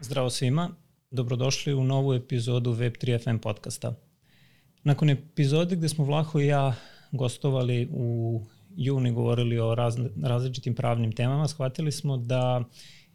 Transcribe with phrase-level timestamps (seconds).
[0.00, 0.70] Zdravo svima,
[1.10, 3.94] dobrodošli u novu epizodu Web3 FM podcasta.
[4.84, 6.74] Nakon epizode gde smo Vlaho i ja
[7.12, 8.40] gostovali u
[8.76, 12.64] juni govorili o raz, različitim pravnim temama, shvatili smo da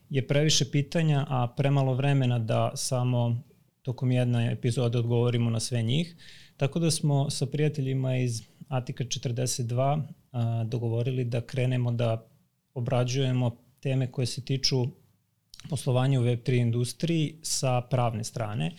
[0.09, 3.41] je previše pitanja, a premalo vremena da samo
[3.81, 6.15] tokom jedne epizode odgovorimo na sve njih.
[6.57, 10.01] Tako da smo sa prijateljima iz Atika 42
[10.31, 12.27] a, dogovorili da krenemo da
[12.73, 14.85] obrađujemo teme koje se tiču
[15.69, 18.71] poslovanja u Web3 industriji sa pravne strane.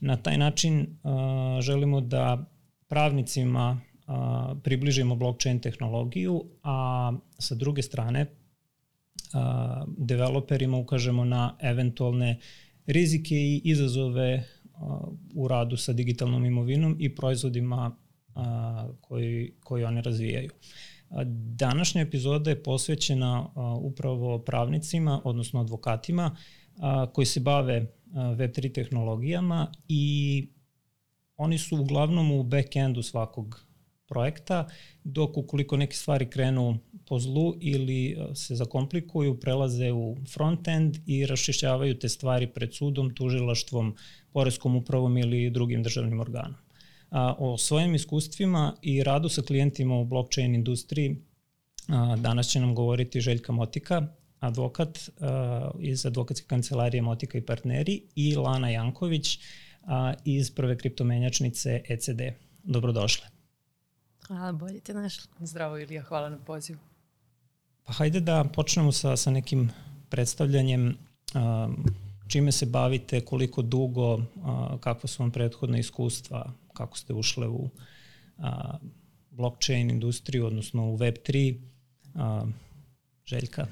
[0.00, 2.50] Na taj način a, želimo da
[2.88, 8.26] pravnicima a, približimo blockchain tehnologiju, a sa druge strane
[9.32, 12.38] a, developerima ukažemo na eventualne
[12.86, 14.44] rizike i izazove
[15.34, 17.96] u radu sa digitalnom imovinom i proizvodima
[19.00, 20.50] koji, koji one razvijaju.
[21.56, 23.48] Današnja epizoda je posvećena
[23.80, 26.36] upravo pravnicima, odnosno advokatima,
[27.12, 30.48] koji se bave Web3 tehnologijama i
[31.36, 33.64] oni su uglavnom u backendu svakog
[34.08, 34.68] projekta,
[35.04, 41.98] dok ukoliko neke stvari krenu po zlu ili se zakomplikuju, prelaze u frontend i raščišćavaju
[41.98, 43.96] te stvari pred sudom, tužilaštvom,
[44.32, 46.67] poreskom upravom ili drugim državnim organom.
[47.10, 51.16] A, o svojim iskustvima i radu sa klijentima u blockchain industriji
[51.88, 54.06] a, danas će nam govoriti Željka Motika,
[54.40, 59.38] advokat a, iz advokatske kancelarije Motika i partneri i Lana Janković
[59.82, 62.20] a, iz prve kriptomenjačnice ECD.
[62.62, 63.26] Dobrodošle.
[64.26, 65.28] Hvala, bolje te našli.
[65.40, 66.78] Zdravo Ilija, hvala na pozivu.
[67.84, 69.70] Pa hajde da počnemo sa, sa nekim
[70.08, 70.96] predstavljanjem
[71.34, 71.84] um,
[72.28, 74.22] čime se bavite, koliko dugo, uh,
[74.80, 77.70] kakva su vam prethodna iskustva, kako ste ušle u
[78.38, 78.78] a,
[79.30, 81.56] blockchain industriju, odnosno u Web3.
[82.14, 82.46] A,
[83.26, 83.66] Željka?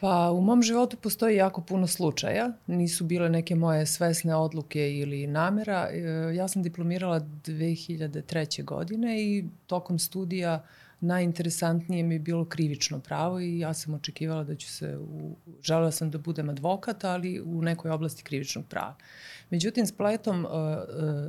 [0.00, 2.52] Pa u mom životu postoji jako puno slučaja.
[2.66, 5.88] Nisu bile neke moje svesne odluke ili namera.
[5.90, 6.00] E,
[6.34, 8.64] ja sam diplomirala 2003.
[8.64, 10.64] godine i tokom studija
[11.00, 15.90] najinteresantnije mi je bilo krivično pravo i ja sam očekivala da ću se, u, želela
[15.90, 18.96] sam da budem advokat, ali u nekoj oblasti krivičnog prava.
[19.52, 20.58] Međutim, spletom uh, uh,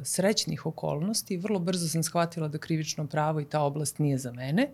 [0.04, 4.70] srećnih okolnosti, vrlo brzo sam shvatila da krivično pravo i ta oblast nije za mene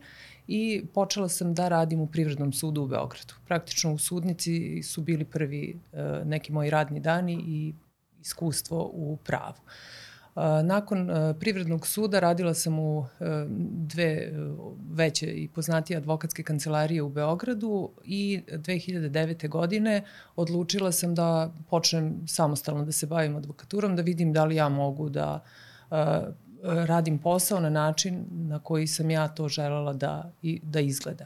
[0.47, 3.33] i počela sam da radim u Privrednom sudu u Beogradu.
[3.47, 7.73] Praktično u sudnici su bili prvi uh, neki moji radni dani i
[8.21, 9.61] iskustvo u pravu.
[10.63, 13.05] Nakon privrednog suda radila sam u
[13.71, 14.31] dve
[14.91, 19.49] veće i poznatije advokatske kancelarije u Beogradu i 2009.
[19.49, 20.03] godine
[20.35, 25.09] odlučila sam da počnem samostalno da se bavim advokaturom, da vidim da li ja mogu
[25.09, 25.43] da
[26.63, 31.25] radim posao na način na koji sam ja to želela da, da izgleda.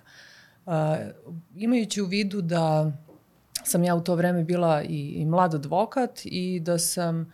[1.56, 2.92] Imajući u vidu da
[3.64, 7.34] sam ja u to vreme bila i, i mlad advokat i da sam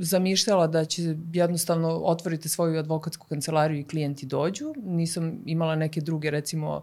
[0.00, 4.74] zamišljala da će jednostavno otvoriti svoju advokatsku kancelariju i klijenti dođu.
[4.76, 6.82] Nisam imala neke druge, recimo,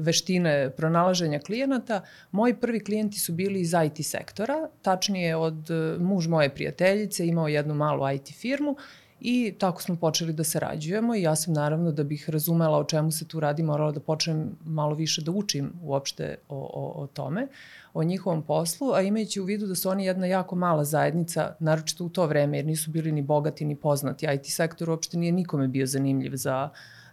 [0.00, 2.00] veštine pronalaženja klijenata.
[2.30, 5.68] Moji prvi klijenti su bili iz IT sektora, tačnije od
[5.98, 8.76] muž moje prijateljice, imao jednu malu IT firmu
[9.20, 13.10] I tako smo počeli da sarađujemo i ja sam naravno da bih razumela o čemu
[13.10, 17.48] se tu radi morala da počnem malo više da učim uopšte o, o, o tome,
[17.94, 22.04] o njihovom poslu, a imajući u vidu da su oni jedna jako mala zajednica, naročito
[22.04, 24.26] u to vreme jer nisu bili ni bogati ni poznati.
[24.34, 26.68] IT sektor uopšte nije nikome bio zanimljiv za,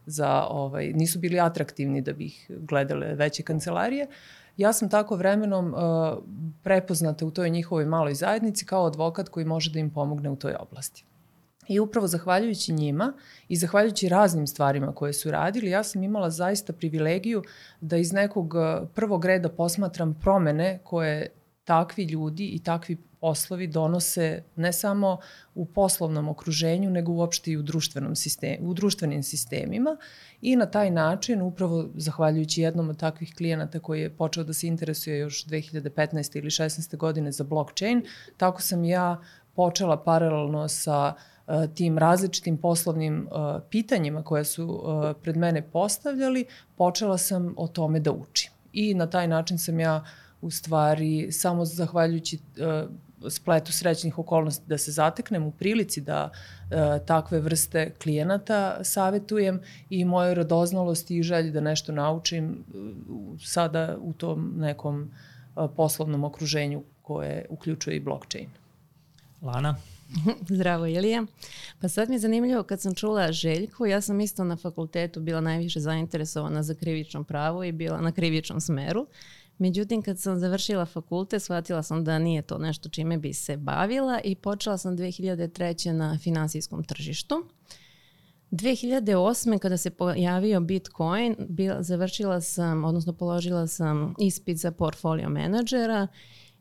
[0.05, 4.07] za ovaj, nisu bili atraktivni da bih gledale veće kancelarije.
[4.57, 5.79] Ja sam tako vremenom uh,
[6.63, 10.55] prepoznata u toj njihovoj maloj zajednici kao advokat koji može da im pomogne u toj
[10.59, 11.05] oblasti.
[11.67, 13.13] I upravo zahvaljujući njima
[13.47, 17.43] i zahvaljujući raznim stvarima koje su radili, ja sam imala zaista privilegiju
[17.81, 21.29] da iz nekog eh, prvog reda posmatram promene koje
[21.63, 25.17] takvi ljudi i takvi poslovi donose ne samo
[25.55, 29.97] u poslovnom okruženju, nego uopšte i u, društvenom sistemu, u društvenim sistemima
[30.41, 34.67] i na taj način, upravo zahvaljujući jednom od takvih klijenata koji je počeo da se
[34.67, 36.37] interesuje još 2015.
[36.37, 36.97] ili 16.
[36.97, 38.05] godine za blockchain,
[38.37, 39.21] tako sam ja
[39.55, 41.36] počela paralelno sa uh, E,
[41.75, 46.45] tim različitim poslovnim e, pitanjima koje su e, pred mene postavljali,
[46.75, 48.51] počela sam o tome da učim.
[48.73, 50.05] I na taj način sam ja
[50.41, 52.39] u stvari samo zahvaljujući
[53.29, 56.29] spletu srećnih okolnosti da se zateknem u prilici da
[56.71, 62.57] e, takve vrste klijenata savetujem i moje radoznalosti i želji da nešto naučim e,
[63.45, 68.49] sada u tom nekom e, poslovnom okruženju koje uključuje i blockchain.
[69.41, 69.75] Lana?
[70.55, 71.25] Zdravo Ilija.
[71.81, 75.41] Pa sad mi je zanimljivo kad sam čula Željku, ja sam isto na fakultetu bila
[75.41, 79.07] najviše zainteresovana za krivično pravo i bila na krivičnom smeru.
[79.57, 84.19] Međutim, kad sam završila fakultet, shvatila sam da nije to nešto čime bi se bavila
[84.23, 85.91] i počela sam 2003.
[85.91, 87.45] na finansijskom tržištu.
[88.51, 89.59] 2008.
[89.59, 96.07] kada se pojavio Bitcoin, bila, završila sam, odnosno položila sam ispit za portfolio menadžera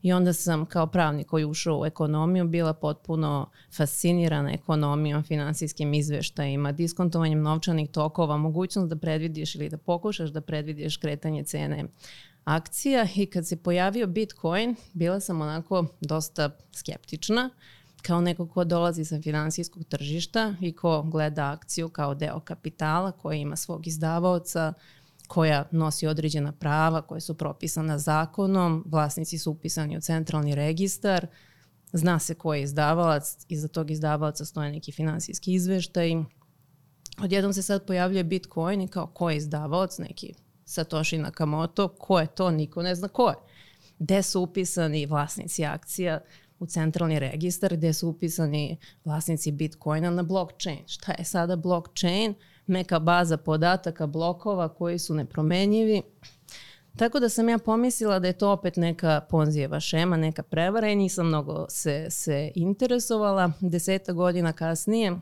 [0.06, 6.72] i onda sam kao pravnik koji ušao u ekonomiju bila potpuno fascinirana ekonomijom, finansijskim izveštajima,
[6.72, 11.84] diskontovanjem novčanih tokova, mogućnost da predvidiš ili da pokušaš da predvidiš kretanje cene
[12.44, 13.06] akcija.
[13.16, 17.50] I kad se pojavio Bitcoin, bila sam onako dosta skeptična
[18.02, 23.36] kao neko ko dolazi sa finansijskog tržišta i ko gleda akciju kao deo kapitala, koja
[23.36, 24.72] ima svog izdavaoca,
[25.26, 31.26] koja nosi određena prava koja su propisana zakonom, vlasnici su upisani u centralni registar,
[31.92, 36.10] zna se ko je izdavalac, iza tog izdavaoca stoje neki finansijski izveštaj.
[37.22, 40.34] Odjednom se sad pojavljuje Bitcoin i kao ko je izdavaoc, neki
[40.64, 43.34] Satoshi Nakamoto, ko je to, niko ne zna ko je.
[43.98, 46.20] Gde su upisani vlasnici akcija
[46.58, 50.78] u centralni registar, gde su upisani vlasnici Bitcoina na blockchain.
[50.86, 52.34] Šta je sada blockchain?
[52.66, 56.02] Neka baza podataka, blokova koji su nepromenjivi.
[56.96, 60.96] Tako da sam ja pomislila da je to opet neka ponzijeva šema, neka prevara i
[60.96, 63.52] nisam mnogo se, se interesovala.
[63.60, 65.12] Deseta godina kasnije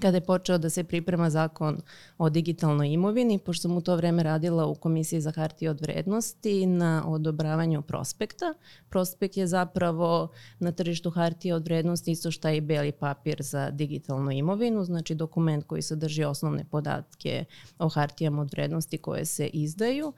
[0.00, 1.80] kada je počeo da se priprema zakon
[2.18, 6.66] o digitalnoj imovini, pošto sam u to vreme radila u Komisiji za hartije od vrednosti
[6.66, 8.54] na odobravanju prospekta.
[8.88, 14.30] Prospekt je zapravo na tržištu hartije od vrednosti isto šta i beli papir za digitalnu
[14.30, 17.44] imovinu, znači dokument koji sadrži osnovne podatke
[17.78, 20.12] o hartijama od vrednosti koje se izdaju.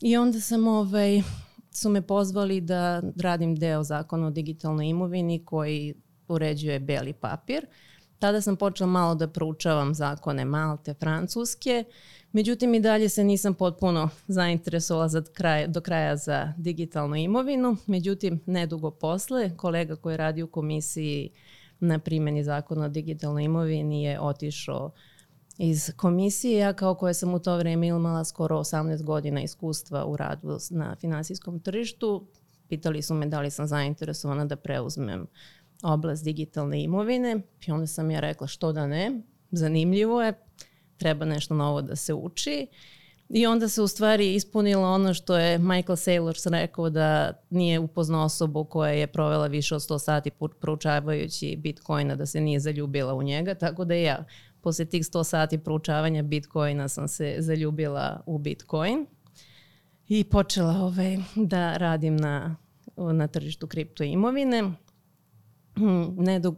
[0.00, 1.22] I onda sam ovaj,
[1.70, 5.94] su me pozvali da radim deo zakona o digitalnoj imovini koji
[6.28, 7.66] uređuje beli papir.
[8.18, 11.84] Tada sam počela malo da proučavam zakone Malte, Francuske,
[12.32, 17.76] međutim i dalje se nisam potpuno zainteresovala za kraj, do kraja za digitalnu imovinu.
[17.86, 21.30] Međutim, nedugo posle, kolega koji radi u komisiji
[21.80, 24.90] na primjeni zakona o digitalnoj imovini je otišao
[25.58, 26.58] iz komisije.
[26.58, 30.96] Ja kao koja sam u to vreme imala skoro 18 godina iskustva u radu na
[31.00, 32.26] finansijskom tržištu,
[32.68, 35.26] pitali su me da li sam zainteresovana da preuzmem
[35.82, 40.32] oblast digitalne imovine i onda sam ja rekla što da ne, zanimljivo je,
[40.96, 42.66] treba nešto novo da se uči.
[43.28, 48.24] I onda se u stvari ispunilo ono što je Michael Saylors rekao da nije upoznao
[48.24, 50.30] osobu koja je provela više od 100 sati
[50.60, 54.24] proučavajući Bitcoina da se nije zaljubila u njega, tako da ja
[54.60, 59.06] posle tih 100 sati proučavanja Bitcoina sam se zaljubila u Bitcoin
[60.08, 62.56] i počela ovaj, da radim na,
[62.96, 64.72] na tržištu kripto imovine.
[65.78, 66.56] Hmm, ne dug,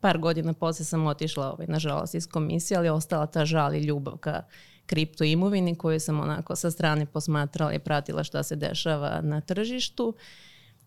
[0.00, 4.16] par godina posle sam otišla, ovaj, nažalost, iz komisije, ali ostala ta žal i ljubav
[4.16, 4.42] ka
[4.86, 10.14] kripto imovini koju sam onako sa strane posmatrala i pratila šta se dešava na tržištu.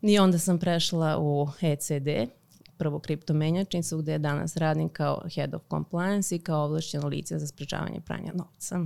[0.02, 2.30] I onda sam prešla u ECD,
[2.76, 8.00] prvu kriptomenjačnicu gde danas radim kao Head of Compliance i kao ovlašćeno lice za sprečavanje
[8.00, 8.80] pranja novca.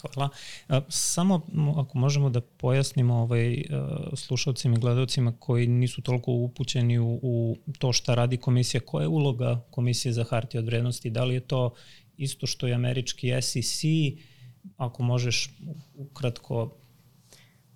[0.00, 0.28] Hvala.
[0.88, 1.40] Samo
[1.76, 3.62] ako možemo da pojasnimo ovaj,
[4.14, 9.08] slušalcima i gledalcima koji nisu toliko upućeni u, u to šta radi komisija, koja je
[9.08, 11.10] uloga komisije za hartije od vrednosti?
[11.10, 11.74] Da li je to
[12.16, 13.82] isto što je američki SEC?
[14.76, 15.50] Ako možeš
[15.94, 16.76] ukratko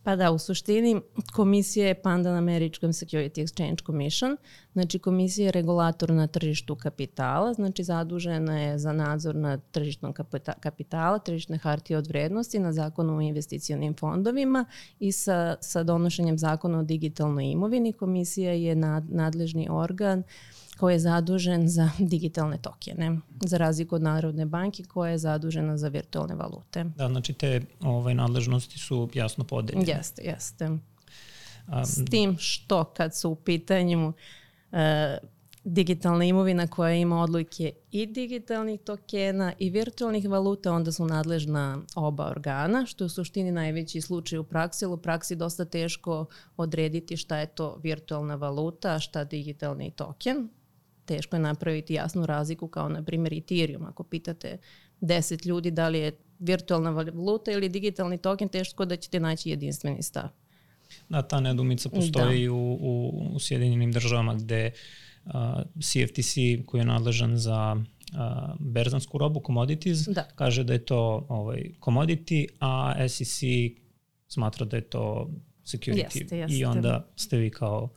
[0.03, 1.01] Pa da, u suštini
[1.33, 4.37] komisija je Pandan American Security Exchange Commission,
[4.73, 10.15] znači komisija je regulator na tržištu kapitala, znači zadužena je za nadzor nad tržištom
[10.61, 14.65] kapitala, tržišne hartije od vrednosti, na zakonu o investicionim fondovima
[15.01, 20.25] i sa, sa donošenjem zakona o digitalnoj imovini komisija je nad, nadležni organ uh,
[20.79, 25.89] koji je zadužen za digitalne tokene, za razliku od Narodne banke koja je zadužena za
[25.89, 26.85] virtualne valute.
[26.85, 29.85] Da, znači te ovaj, nadležnosti su jasno podeljene.
[29.87, 30.69] Jeste, jeste.
[30.69, 30.81] Um,
[31.85, 34.79] S tim što kad su u pitanju uh,
[35.65, 42.31] digitalna imovina koja ima odlike i digitalnih tokena i virtualnih valuta, onda su nadležna oba
[42.31, 47.17] organa, što je u suštini najveći slučaj u praksi, ali u praksi dosta teško odrediti
[47.17, 50.49] šta je to virtualna valuta, a šta digitalni token
[51.09, 53.85] teško je napraviti jasnu razliku kao na primjer Ethereum.
[53.85, 54.59] Ako pitate
[55.01, 60.03] 10 ljudi da li je virtualna valuta ili digitalni token, teško da ćete naći jedinstveni
[60.03, 60.29] stav.
[61.09, 62.53] Da, ta nedumica postoji da.
[62.53, 64.71] u, u, u Sjedinjenim državama gde
[65.25, 65.33] uh,
[65.81, 66.35] CFTC
[66.67, 70.29] koji je nadležan za uh, berzansku robu, commodities, da.
[70.35, 73.41] kaže da je to ovaj, commodity, a SEC
[74.29, 75.31] smatra da je to
[75.65, 76.19] security.
[76.21, 76.57] Jeste, jeste.
[76.57, 77.89] I onda ste vi kao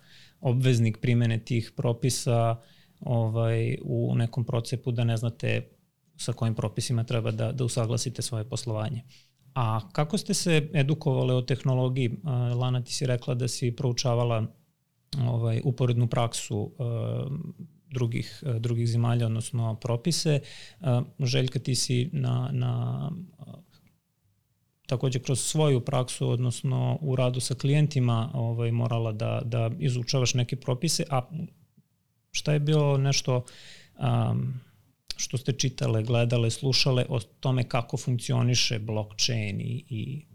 [0.41, 2.55] obveznik primene tih propisa
[3.01, 5.69] ovaj, u nekom procepu da ne znate
[6.17, 9.03] sa kojim propisima treba da, da usaglasite svoje poslovanje.
[9.53, 12.17] A kako ste se edukovali o tehnologiji?
[12.55, 14.45] Lana, ti si rekla da si proučavala
[15.27, 16.71] ovaj, uporednu praksu uh,
[17.89, 20.39] drugih, uh, drugih zemalja, odnosno propise.
[21.19, 23.11] Željka, ti si na, na
[24.87, 30.55] takođe kroz svoju praksu, odnosno u radu sa klijentima ovaj, morala da, da izučavaš neke
[30.55, 31.21] propise, a
[32.31, 33.45] šta je bilo nešto
[33.99, 34.53] um,
[35.17, 40.25] što ste čitale, gledale, slušale o tome kako funkcioniše blockchain i, i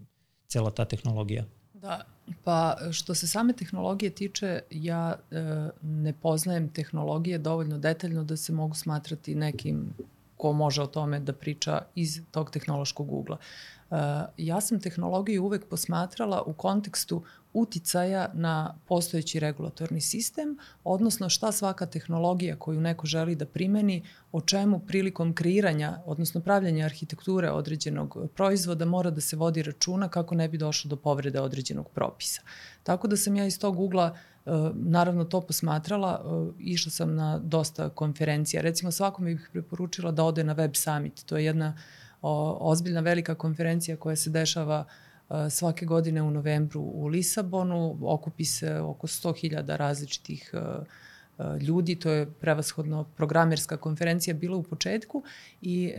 [0.47, 1.45] cela ta tehnologija?
[1.73, 2.01] Da,
[2.43, 8.53] pa što se same tehnologije tiče, ja e, ne poznajem tehnologije dovoljno detaljno da se
[8.53, 9.93] mogu smatrati nekim
[10.37, 13.37] ko može o tome da priča iz tog tehnološkog ugla.
[13.37, 13.95] E,
[14.37, 17.23] ja sam tehnologiju uvek posmatrala u kontekstu
[17.57, 24.41] uticaja na postojeći regulatorni sistem, odnosno šta svaka tehnologija koju neko želi da primeni, o
[24.41, 30.49] čemu prilikom kreiranja, odnosno pravljanja arhitekture određenog proizvoda mora da se vodi računa kako ne
[30.49, 32.41] bi došlo do povrede određenog propisa.
[32.83, 37.39] Tako da sam ja iz tog ugla e, naravno to posmatrala, e, išla sam na
[37.39, 38.61] dosta konferencija.
[38.61, 41.25] Recimo svakome bih preporučila da ode na Web Summit.
[41.25, 41.73] To je jedna
[42.21, 45.07] ozbiljna velika konferencija koja se dešava uh,
[45.49, 47.97] svake godine u novembru u Lisabonu.
[48.01, 50.53] Okupi se oko 100.000 različitih
[51.61, 55.23] ljudi, to je prevashodno programerska konferencija bila u početku
[55.61, 55.93] i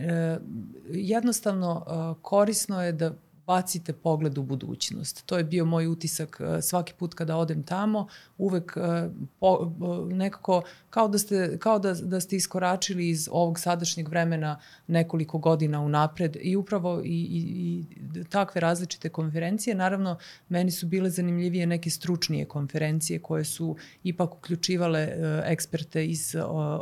[0.89, 1.85] jednostavno
[2.21, 3.13] korisno je da
[3.49, 5.25] bacite pogled u budućnost.
[5.25, 9.71] To je bio moj utisak e, svaki put kada odem tamo, uvek e, po,
[10.11, 15.81] nekako kao da ste, kao da, da ste iskoračili iz ovog sadašnjeg vremena nekoliko godina
[15.81, 19.75] unapred i upravo i, i, i takve različite konferencije.
[19.75, 20.17] Naravno,
[20.49, 26.35] meni su bile zanimljivije neke stručnije konferencije koje su ipak uključivale e, eksperte iz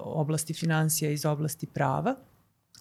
[0.04, 2.16] oblasti financija, iz oblasti prava.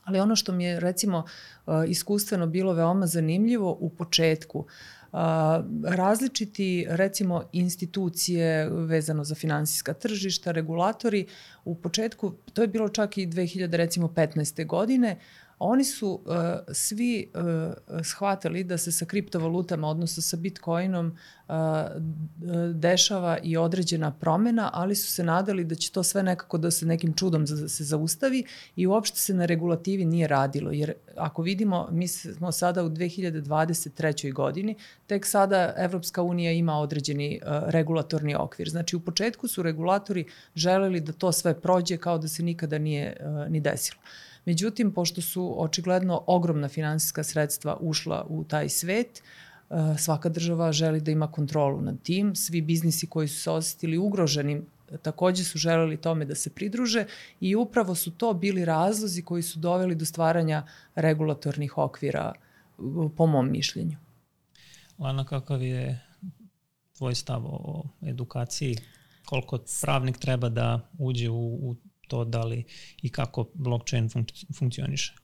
[0.07, 1.19] Ali ono što mi je recimo
[1.67, 4.67] uh, iskustveno bilo veoma zanimljivo u početku, uh,
[5.85, 11.27] različiti recimo institucije vezano za finansijska tržišta, regulatori,
[11.65, 14.67] u početku, to je bilo čak i 2000 recimo 15.
[14.67, 15.17] godine,
[15.59, 16.35] oni su uh,
[16.73, 17.43] svi uh,
[18.05, 21.17] shvatili da se sa kriptovalutama, odnosno sa Bitcoinom,
[21.49, 21.55] uh,
[22.75, 26.87] dešava i određena promena, ali su se nadali da će to sve nekako da se
[26.87, 28.45] nekim čudom za, se zaustavi
[28.77, 30.71] i uopšte se na regulativi nije radilo.
[30.71, 34.33] Jer ako vidimo, mi smo sada u 2023.
[34.33, 34.75] godini,
[35.07, 38.69] tek sada Evropska unija ima određeni uh, regulatorni okvir.
[38.69, 43.17] Znači u početku su regulatori želeli da to sve prođe kao da se nikada nije
[43.21, 44.01] uh, ni desilo.
[44.47, 49.23] Međutim, pošto su očigledno ogromna finansijska sredstva ušla u taj svet,
[49.71, 52.35] e, svaka država želi da ima kontrolu nad tim.
[52.35, 54.67] Svi biznisi koji su se osetili ugroženim
[55.03, 57.05] takođe su želeli tome da se pridruže
[57.41, 62.33] i upravo su to bili razlozi koji su doveli do stvaranja regulatornih okvira
[63.17, 63.97] po mom mišljenju.
[64.99, 66.01] Lana, kakav je
[66.97, 68.77] tvoj stav o edukaciji?
[69.25, 71.77] Koliko pravnik treba da uđe u, u
[72.09, 72.65] to da li
[73.03, 75.15] i kako blockchain funk funkcioniše.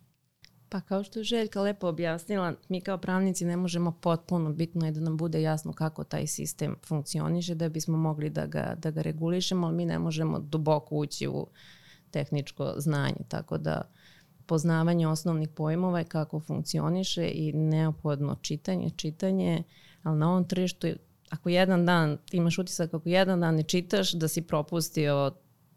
[0.68, 4.92] Pa kao što je Željka lepo objasnila, mi kao pravnici ne možemo potpuno, bitno je
[4.92, 9.02] da nam bude jasno kako taj sistem funkcioniše da bismo mogli da ga, da ga
[9.02, 11.46] regulišemo, ali mi ne možemo duboko ući u
[12.10, 13.82] tehničko znanje, tako da
[14.46, 19.62] poznavanje osnovnih pojmova i kako funkcioniše i neophodno čitanje, čitanje,
[20.02, 20.88] ali na ovom tržištu
[21.30, 25.32] ako jedan dan imaš utisak ako jedan dan ne čitaš da si propustio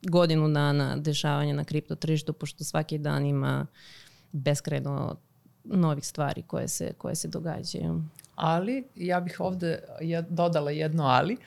[0.09, 3.65] godinu dana dešavanja na kripto tržištu, pošto svaki dan ima
[4.31, 5.15] beskreno
[5.63, 8.03] novih stvari koje se, koje se događaju.
[8.35, 9.79] Ali, ja bih ovde
[10.29, 11.37] dodala jedno ali,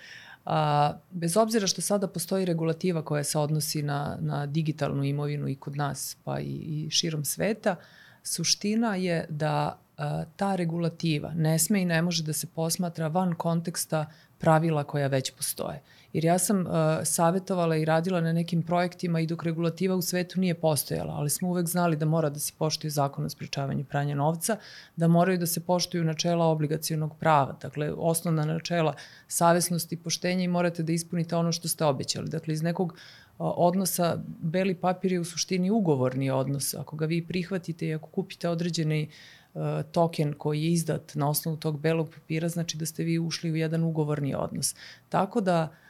[0.51, 5.57] A, bez obzira što sada postoji regulativa koja se odnosi na, na digitalnu imovinu i
[5.57, 7.77] kod nas, pa i, i širom sveta,
[8.23, 9.79] suština je da
[10.37, 14.07] ta regulativa ne sme i ne može da se posmatra van konteksta
[14.39, 15.83] pravila koja već postoje.
[16.13, 16.73] Jer ja sam uh,
[17.05, 21.49] savjetovala i radila na nekim projektima i dok regulativa u svetu nije postojala, ali smo
[21.49, 24.57] uvek znali da mora da se poštuju zakon o sprečavanju pranja novca,
[24.97, 28.95] da moraju da se poštuju načela obligacijonog prava, dakle osnovna načela
[29.27, 32.29] savesnosti i poštenja i morate da ispunite ono što ste obećali.
[32.29, 32.99] Dakle, iz nekog
[33.39, 36.75] odnosa beli papir je u suštini ugovorni odnos.
[36.75, 39.09] Ako ga vi prihvatite i ako kupite određeni
[39.55, 39.63] uh,
[39.93, 43.57] token koji je izdat na osnovu tog belog papira, znači da ste vi ušli u
[43.57, 44.75] jedan ugovorni odnos.
[45.09, 45.88] Tako da uh,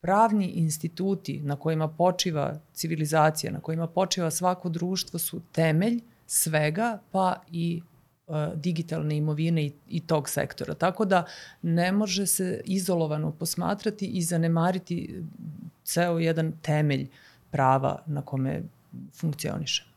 [0.00, 7.42] pravni instituti na kojima počiva civilizacija, na kojima počiva svako društvo su temelj svega, pa
[7.50, 7.82] i
[8.54, 10.74] digitalne imovine i, i tog sektora.
[10.74, 11.24] Tako da
[11.62, 15.22] ne može se izolovano posmatrati i zanemariti
[15.84, 17.08] ceo jedan temelj
[17.50, 18.62] prava na kome
[19.14, 19.87] funkcioniše.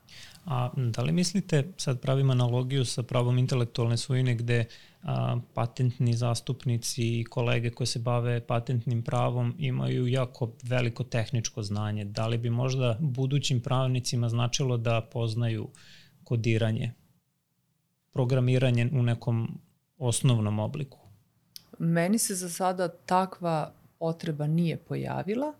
[0.44, 4.64] A da li mislite, sad pravim analogiju sa pravom intelektualne svojine gde
[5.02, 12.04] a, patentni zastupnici i kolege koje se bave patentnim pravom imaju jako veliko tehničko znanje.
[12.04, 15.68] Da li bi možda budućim pravnicima značilo da poznaju
[16.24, 16.92] kodiranje,
[18.12, 19.60] programiranje u nekom
[19.98, 20.98] osnovnom obliku?
[21.78, 25.52] Meni se za sada takva potreba nije pojavila,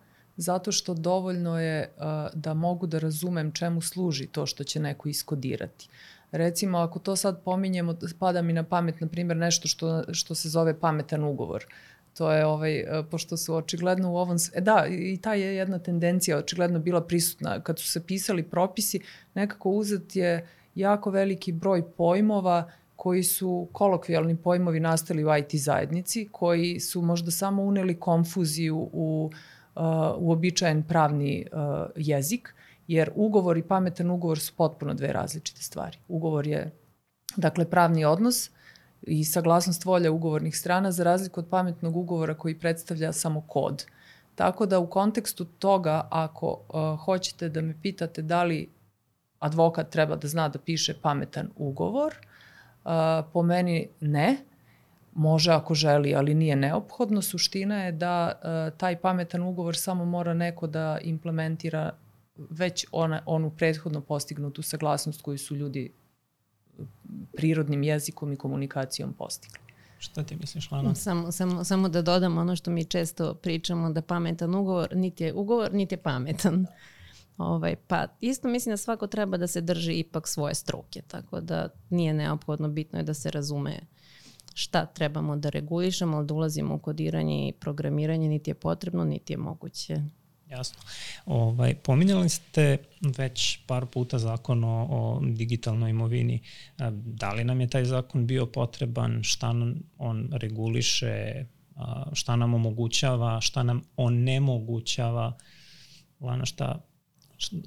[0.42, 1.92] zato što dovoljno je
[2.34, 5.88] da mogu da razumem čemu služi to što će neko iskodirati.
[6.32, 10.48] Recimo, ako to sad pominjemo, pada mi na pamet, na primjer, nešto što, što se
[10.48, 11.66] zove pametan ugovor.
[12.14, 14.36] To je, ovaj, pošto su očigledno u ovom...
[14.54, 17.60] E da, i ta je jedna tendencija očigledno bila prisutna.
[17.60, 19.00] Kad su se pisali propisi,
[19.34, 26.28] nekako uzet je jako veliki broj pojmova koji su kolokvijalni pojmovi nastali u IT zajednici,
[26.32, 29.38] koji su možda samo uneli konfuziju u uh,
[30.18, 31.60] uobičajen pravni uh,
[31.96, 32.54] jezik,
[32.88, 35.98] jer ugovor i pametan ugovor su potpuno dve različite stvari.
[36.08, 36.70] Ugovor je,
[37.36, 38.50] dakle, pravni odnos
[39.02, 43.86] i saglasnost volja ugovornih strana za razliku od pametnog ugovora koji predstavlja samo kod.
[44.34, 48.68] Tako da u kontekstu toga, ako uh, hoćete da me pitate da li
[49.38, 52.14] advokat treba da zna da piše pametan ugovor,
[52.84, 52.90] uh,
[53.32, 54.36] po meni ne,
[55.14, 57.22] Može ako želi, ali nije neophodno.
[57.22, 61.92] Suština je da uh, taj pametan ugovor samo mora neko da implementira
[62.36, 65.92] već ona, onu prethodno postignutu saglasnost koju su ljudi
[67.36, 69.58] prirodnim jezikom i komunikacijom postigli.
[69.98, 70.94] Šta ti misliš, Lana?
[70.94, 75.34] Samo, samo, samo da dodam ono što mi često pričamo, da pametan ugovor niti je
[75.34, 76.66] ugovor, niti je pametan.
[77.38, 81.68] Ovaj, pa isto mislim da svako treba da se drži ipak svoje struke, tako da
[81.90, 83.91] nije neophodno, bitno je da se razume uh,
[84.54, 89.32] šta trebamo da regulišemo, ali da ulazimo u kodiranje i programiranje niti je potrebno, niti
[89.32, 89.96] je moguće.
[90.52, 90.78] Jasno.
[91.26, 92.78] Ovaj, pominjali ste
[93.18, 96.40] već par puta zakon o, o digitalnoj imovini.
[96.90, 101.44] Da li nam je taj zakon bio potreban, šta nam on reguliše,
[102.12, 105.36] šta nam omogućava, šta nam onemogućava?
[106.20, 106.84] Lana, šta,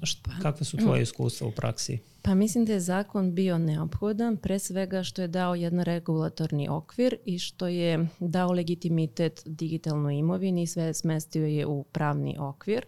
[0.02, 1.98] šta, kakve su tvoje iskustva u praksi?
[2.22, 7.16] Pa mislim da je zakon bio neophodan, pre svega što je dao jedan regulatorni okvir
[7.24, 12.84] i što je dao legitimitet digitalnoj imovini i sve smestio je u pravni okvir.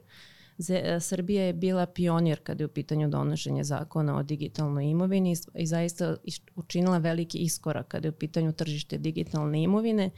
[0.68, 5.66] E, Srbija je bila pionir kada je u pitanju donošenja zakona o digitalnoj imovini i
[5.66, 6.16] zaista
[6.56, 10.10] učinila veliki iskorak kada je u pitanju tržište digitalne imovine.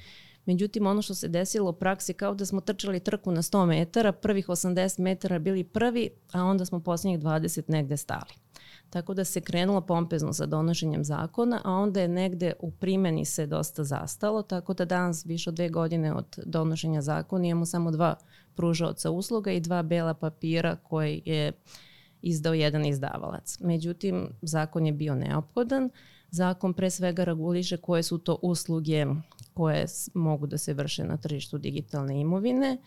[0.46, 4.12] Međutim, ono što se desilo u praksi kao da smo trčali trku na 100 metara,
[4.12, 8.33] prvih 80 metara bili prvi, a onda smo posljednjih 20 negde stali.
[8.90, 13.46] Tako da se krenulo pompezno sa donošenjem zakona, a onda je negde u primeni se
[13.46, 18.14] dosta zastalo, tako da danas više od dve godine od donošenja zakona imamo samo dva
[18.55, 21.53] pružaoca usluga i dva bela papira koji je
[22.22, 23.59] izdao jedan izdavalac.
[23.61, 25.90] Međutim, zakon je bio neophodan.
[26.31, 29.07] Zakon pre svega reguliše koje su to usluge
[29.55, 32.79] koje mogu da se vrše na tržištu digitalne imovine.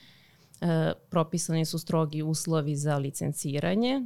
[0.61, 4.01] E, propisani su strogi uslovi za licenciranje,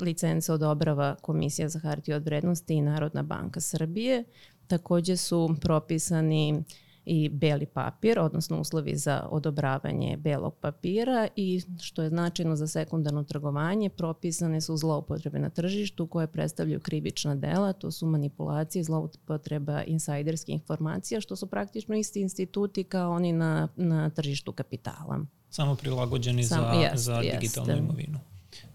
[0.00, 4.24] licence odobrava Komisija za hartije od vrednosti i Narodna banka Srbije.
[4.66, 6.64] Takođe su propisani
[7.04, 13.24] i beli papir, odnosno uslovi za odobravanje belog papira i što je značajno za sekundarno
[13.24, 20.52] trgovanje, propisane su zloupotrebe na tržištu koje predstavljaju krivična dela, to su manipulacije, zloupotreba insajderskih
[20.52, 25.20] informacija, što su praktično isti instituti kao oni na, na tržištu kapitala.
[25.50, 27.82] Samo prilagođeni Sam, za, jest, za digitalnu jest.
[27.82, 28.18] imovinu.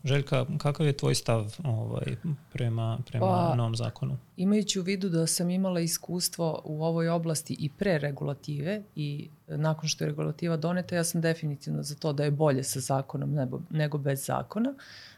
[0.08, 2.16] Željka, kakav je tvoj stav ovaj,
[2.54, 4.18] prema, prema pa, novom zakonu?
[4.38, 9.90] Imajući u vidu da sam imala iskustvo u ovoj oblasti i pre regulative i nakon
[9.90, 13.62] što je regulativa doneta, ja sam definitivno za to da je bolje sa zakonom nego,
[13.70, 14.74] nego bez zakona,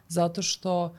[0.07, 0.91] zato što uh,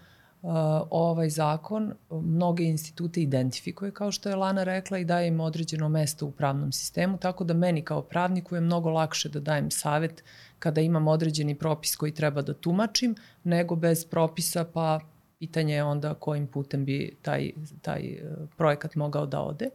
[0.90, 6.26] ovaj zakon mnoge institute identifikuje, kao što je Lana rekla, i daje im određeno mesto
[6.26, 10.24] u pravnom sistemu, tako da meni kao pravniku je mnogo lakše da dajem savet
[10.58, 15.00] kada imam određeni propis koji treba da tumačim, nego bez propisa, pa
[15.38, 17.50] pitanje je onda kojim putem bi taj,
[17.82, 18.22] taj e,
[18.56, 19.70] projekat mogao da ode.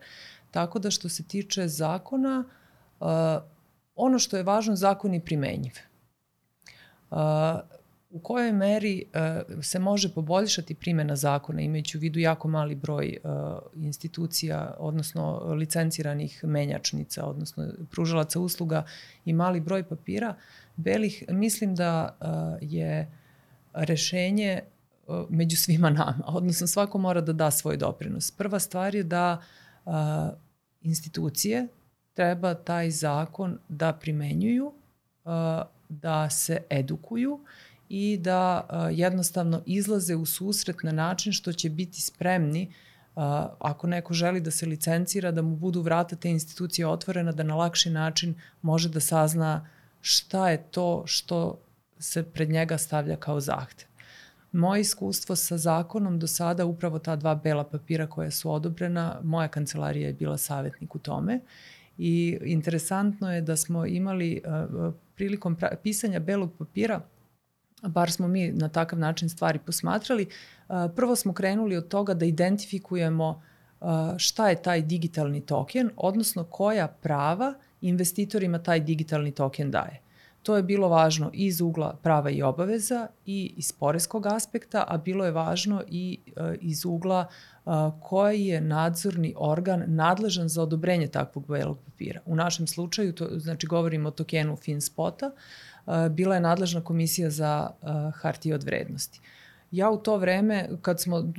[0.52, 2.44] Tako da što se tiče zakona,
[3.00, 3.08] uh,
[3.96, 5.74] ono što je važno, zakon je primenjiv.
[8.16, 13.18] U kojoj meri uh, se može poboljšati primjena zakona imajući u vidu jako mali broj
[13.24, 13.32] uh,
[13.76, 18.86] institucija, odnosno licenciranih menjačnica, odnosno pružalaca usluga
[19.26, 20.36] i mali broj papira,
[20.76, 22.28] belih, mislim da uh,
[22.62, 23.12] je
[23.74, 24.62] rešenje
[25.08, 28.32] uh, među svima nama, odnosno svako mora da da svoj doprinos.
[28.32, 29.42] Prva stvar je da
[29.86, 29.94] uh,
[30.82, 31.68] institucije
[32.14, 35.32] treba taj zakon da primenjuju, uh,
[35.90, 37.40] da se edukuju
[37.90, 42.74] i da jednostavno izlaze u susret na način što će biti spremni
[43.60, 47.56] ako neko želi da se licencira, da mu budu vrata te institucije otvorena, da na
[47.56, 49.68] lakši način može da sazna
[50.02, 51.60] šta je to što
[52.00, 53.88] se pred njega stavlja kao zahtev.
[54.52, 59.48] Moje iskustvo sa zakonom do sada, upravo ta dva bela papira koja su odobrena, moja
[59.48, 61.40] kancelarija je bila savjetnik u tome
[61.98, 64.42] i interesantno je da smo imali
[65.16, 67.02] prilikom pisanja belog papira
[67.82, 70.28] bar smo mi na takav način stvari posmatrali,
[70.96, 73.42] prvo smo krenuli od toga da identifikujemo
[74.18, 80.02] šta je taj digitalni token, odnosno koja prava investitorima taj digitalni token daje.
[80.44, 85.26] To je bilo važno iz ugla prava i obaveza i iz poreskog aspekta, a bilo
[85.26, 86.20] je važno i
[86.62, 87.28] iz ugla
[88.02, 92.22] koji je nadzorni organ nadležan za odobrenje takvog belog papira.
[92.26, 95.32] U našem slučaju, to, znači govorimo o tokenu FinSpota,
[96.12, 97.70] bila je nadležna komisija za
[98.14, 99.22] hartije od vrednosti.
[99.72, 101.34] Ja u to vreme, kad smo,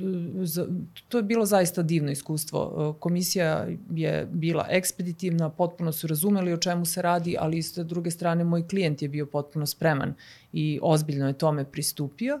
[1.07, 2.95] to je bilo zaista divno iskustvo.
[2.99, 8.43] Komisija je bila ekspeditivna, potpuno su razumeli o čemu se radi, ali isto druge strane
[8.43, 10.13] moj klijent je bio potpuno spreman
[10.53, 12.39] i ozbiljno je tome pristupio.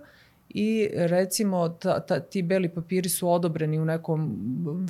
[0.49, 4.37] I recimo ta, ta, ti beli papiri su odobreni u nekom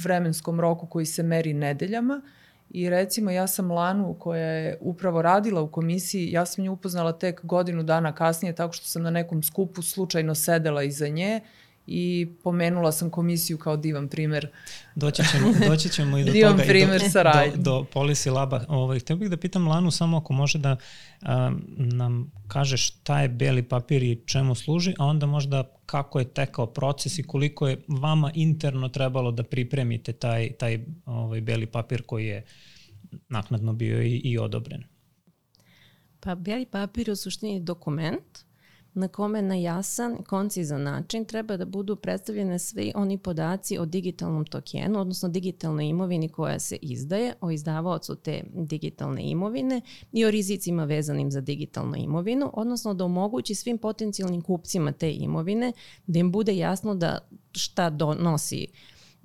[0.03, 2.21] vremenskom roku koji se meri nedeljama
[2.69, 7.17] I recimo ja sam Lanu koja je upravo radila u komisiji, ja sam nju upoznala
[7.17, 11.41] tek godinu dana kasnije tako što sam na nekom skupu slučajno sedela iza nje
[11.87, 14.47] i pomenula sam komisiju kao divan primer.
[14.95, 16.63] Doći ćemo, doći ćemo i do divan toga.
[16.63, 17.23] primer i do,
[17.55, 18.65] do, do Policy Laba.
[18.67, 20.77] Ovaj, htio bih da pitam Lanu samo ako može da
[21.21, 26.33] a, nam kaže šta je beli papir i čemu služi, a onda možda kako je
[26.33, 32.01] tekao proces i koliko je vama interno trebalo da pripremite taj, taj ovaj, beli papir
[32.01, 32.45] koji je
[33.29, 34.83] naknadno bio i, i odobren.
[36.19, 38.46] Pa beli papir je u suštini dokument
[38.97, 44.45] na kome na jasan, koncizan način treba da budu predstavljene svi oni podaci o digitalnom
[44.45, 49.81] tokenu, odnosno digitalnoj imovini koja se izdaje, o izdavaocu te digitalne imovine
[50.11, 55.71] i o rizicima vezanim za digitalnu imovinu, odnosno da omogući svim potencijalnim kupcima te imovine
[56.07, 57.19] da im bude jasno da
[57.51, 58.67] šta donosi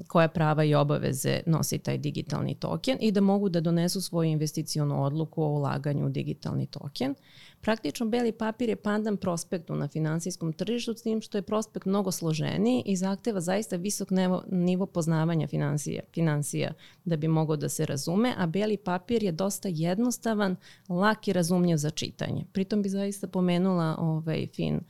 [0.06, 5.04] koja prava i obaveze nosi taj digitalni token i da mogu da donesu svoju investicionu
[5.04, 7.14] odluku o ulaganju u digitalni token.
[7.62, 12.10] Praktično beli papir je pandan prospektu na finansijskom tržištu s tim što je prospekt mnogo
[12.10, 16.72] složeniji i zahteva zaista visok nivo, nivo poznavanja financija, financija
[17.04, 20.56] da bi mogao da se razume, a beli papir je dosta jednostavan,
[20.88, 22.44] lak i razumljiv za čitanje.
[22.52, 24.80] Pritom bi zaista pomenula ovaj fin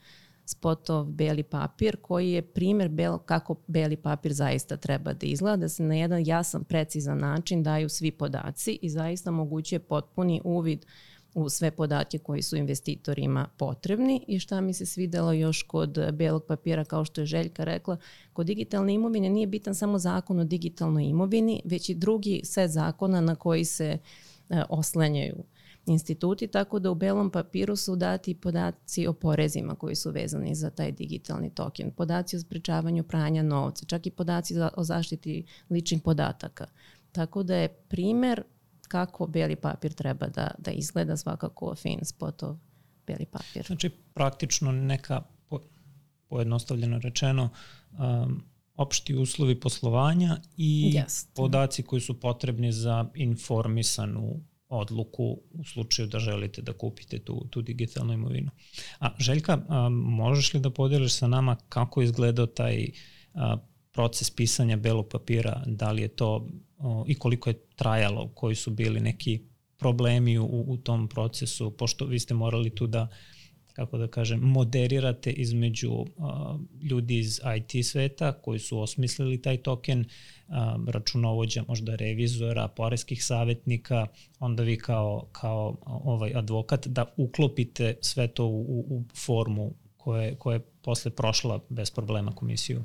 [0.45, 5.69] spotov beli papir koji je primer bel, kako beli papir zaista treba da izgleda, da
[5.69, 10.85] se na jedan jasan, precizan način daju svi podaci i zaista moguće potpuni uvid
[11.33, 16.43] u sve podatke koji su investitorima potrebni i šta mi se svidelo još kod belog
[16.47, 17.97] papira kao što je Željka rekla,
[18.33, 23.21] kod digitalne imovine nije bitan samo zakon o digitalnoj imovini, već i drugi set zakona
[23.21, 23.97] na koji se
[24.49, 25.43] e, oslanjaju
[25.85, 30.69] instituti, tako da u belom papiru su dati podaci o porezima koji su vezani za
[30.69, 36.65] taj digitalni token, podaci o sprečavanju pranja novca, čak i podaci o zaštiti ličnih podataka.
[37.11, 38.43] Tako da je primer
[38.93, 42.57] kako beli papir treba da, da izgleda svakako fin spotov
[43.07, 43.65] beli papir.
[43.65, 45.59] Znači praktično neka po,
[46.29, 47.49] pojednostavljeno rečeno
[47.91, 48.43] um,
[48.75, 51.33] opšti uslovi poslovanja i Jest.
[51.35, 57.61] podaci koji su potrebni za informisanu odluku u slučaju da želite da kupite tu, tu
[57.61, 58.51] digitalnu imovinu.
[58.99, 62.87] A Željka, a, možeš li da podeliš sa nama kako je izgledao taj
[63.33, 63.57] a,
[63.91, 66.47] proces pisanja belog papira, da li je to
[66.83, 69.39] o, i koliko je trajalo, koji su bili neki
[69.77, 73.07] problemi u, u tom procesu, pošto vi ste morali tu da
[73.73, 76.05] kako da kažem, moderirate između uh,
[76.81, 80.55] ljudi iz IT sveta koji su osmislili taj token, uh,
[80.87, 84.07] računovođa, možda revizora, poreskih savjetnika,
[84.39, 90.55] onda vi kao, kao ovaj advokat da uklopite sve to u, u formu koje, koje
[90.55, 92.83] je posle prošla bez problema komisiju.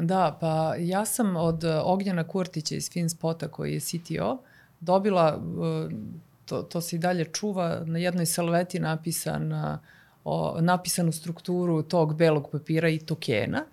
[0.00, 4.42] Da, pa ja sam od Ognjana Kurtića iz FinSpota koji je CTO
[4.80, 5.42] dobila,
[6.44, 9.52] to, to se i dalje čuva, na jednoj salveti napisan
[10.24, 13.64] o, napisanu strukturu tog belog papira i tokena.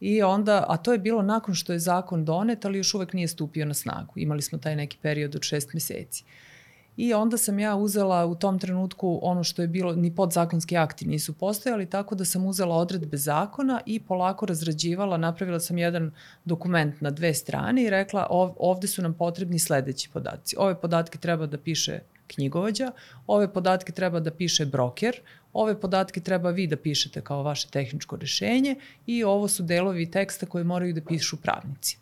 [0.00, 3.28] I onda, a to je bilo nakon što je zakon donet, ali još uvek nije
[3.28, 4.12] stupio na snagu.
[4.16, 6.24] Imali smo taj neki period od šest meseci.
[6.24, 6.51] Uh,
[6.96, 11.06] I onda sam ja uzela u tom trenutku ono što je bilo, ni podzakonski akti
[11.06, 16.10] nisu postojali, tako da sam uzela odredbe zakona i polako razrađivala, napravila sam jedan
[16.44, 20.56] dokument na dve strane i rekla ov, ovde su nam potrebni sledeći podaci.
[20.58, 22.90] Ove podatke treba da piše knjigovođa,
[23.26, 25.20] ove podatke treba da piše broker,
[25.52, 28.76] ove podatke treba vi da pišete kao vaše tehničko rešenje
[29.06, 32.01] i ovo su delovi teksta koje moraju da pišu pravnici.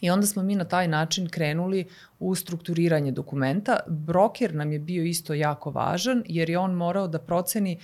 [0.00, 1.86] I onda smo mi na taj način krenuli
[2.18, 3.76] u strukturiranje dokumenta.
[3.86, 7.78] Broker nam je bio isto jako važan jer je on morao da proceni,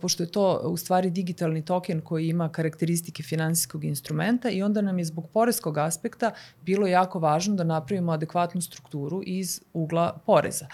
[0.00, 4.98] pošto je to u stvari digitalni token koji ima karakteristike finansijskog instrumenta i onda nam
[4.98, 6.30] je zbog poreskog aspekta
[6.62, 10.66] bilo jako važno da napravimo adekvatnu strukturu iz ugla poreza.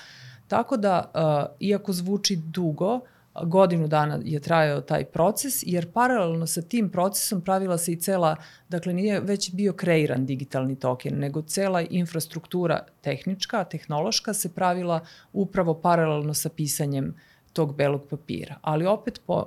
[0.49, 1.13] Tako da,
[1.61, 3.01] iako zvuči dugo,
[3.45, 8.37] godinu dana je trajao taj proces, jer paralelno sa tim procesom pravila se i cela,
[8.69, 15.01] dakle nije već bio kreiran digitalni token, nego cela infrastruktura tehnička, tehnološka se pravila
[15.33, 17.15] upravo paralelno sa pisanjem
[17.53, 18.59] tog belog papira.
[18.63, 19.45] Ali opet po,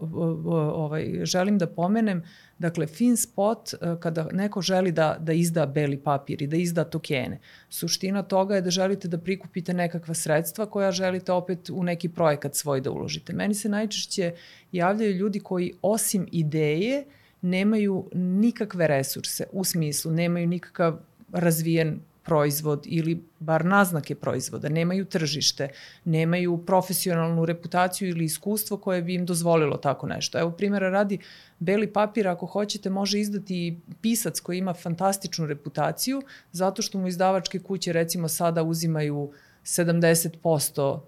[0.76, 2.24] ovaj, želim da pomenem
[2.60, 7.39] Dakle, FinSpot, e, kada neko želi da, da izda beli papir i da izda tokene,
[7.70, 12.56] suština toga je da želite da prikupite nekakva sredstva koja želite opet u neki projekat
[12.56, 13.34] svoj da uložite.
[13.34, 14.34] Meni se najčešće
[14.72, 17.06] javljaju ljudi koji osim ideje
[17.41, 21.00] nemaju nikakve resurse, u smislu nemaju nikakav
[21.32, 25.70] razvijen proizvod ili bar naznake proizvoda, nemaju tržište,
[26.06, 30.40] nemaju profesionalnu reputaciju ili iskustvo koje bi im dozvolilo tako nešto.
[30.40, 31.18] Evo primjera radi,
[31.60, 37.60] beli papir ako hoćete može izdati pisac koji ima fantastičnu reputaciju zato što mu izdavačke
[37.60, 39.32] kuće recimo sada uzimaju
[39.64, 41.00] 70%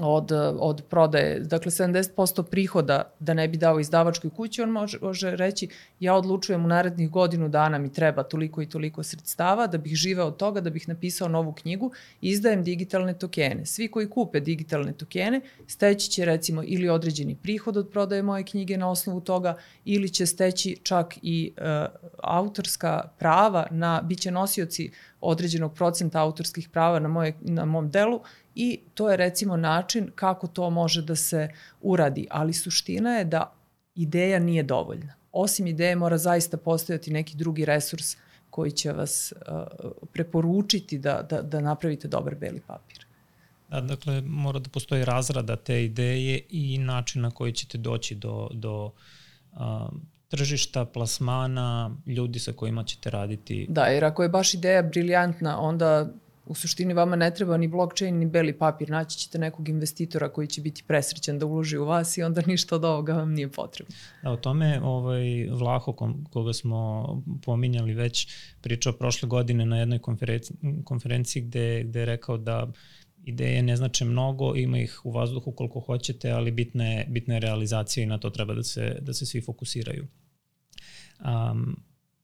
[0.00, 5.36] od, od prodaje, dakle 70% prihoda da ne bi dao izdavačkoj kući, on može, može
[5.36, 5.68] reći
[6.00, 10.26] ja odlučujem u narednih godinu dana mi treba toliko i toliko sredstava da bih živeo
[10.26, 13.66] od toga, da bih napisao novu knjigu i izdajem digitalne tokene.
[13.66, 18.76] Svi koji kupe digitalne tokene steći će recimo ili određeni prihod od prodaje moje knjige
[18.76, 21.64] na osnovu toga ili će steći čak i uh,
[22.22, 28.20] autorska prava na, bit će nosioci određenog procenta autorskih prava na, moje, na mom delu
[28.54, 31.48] i to je recimo način kako to može da se
[31.80, 32.26] uradi.
[32.30, 33.52] Ali suština je da
[33.94, 35.14] ideja nije dovoljna.
[35.32, 38.16] Osim ideje mora zaista postojati neki drugi resurs
[38.50, 43.06] koji će vas uh, preporučiti da, da, da napravite dobar beli papir.
[43.68, 48.48] Da, dakle, mora da postoji razrada te ideje i način na koji ćete doći do,
[48.52, 48.90] do
[49.52, 49.60] uh,
[50.28, 53.66] tržišta, plasmana, ljudi sa kojima ćete raditi.
[53.68, 56.08] Da, jer ako je baš ideja briljantna, onda
[56.46, 60.46] u suštini vama ne treba ni blockchain ni beli papir, naći ćete nekog investitora koji
[60.46, 63.94] će biti presrećan da uloži u vas i onda ništa od ovoga vam nije potrebno.
[64.22, 65.92] Da, o tome ovaj, Vlaho
[66.30, 67.06] koga smo
[67.42, 68.28] pominjali već
[68.60, 72.72] pričao prošle godine na jednoj konferenciji, konferenciji gde, gde je rekao da
[73.24, 77.40] ideje ne znače mnogo, ima ih u vazduhu koliko hoćete, ali bitna je, bitna je
[77.40, 80.06] realizacija i na to treba da se, da se svi fokusiraju.
[81.20, 81.76] Um,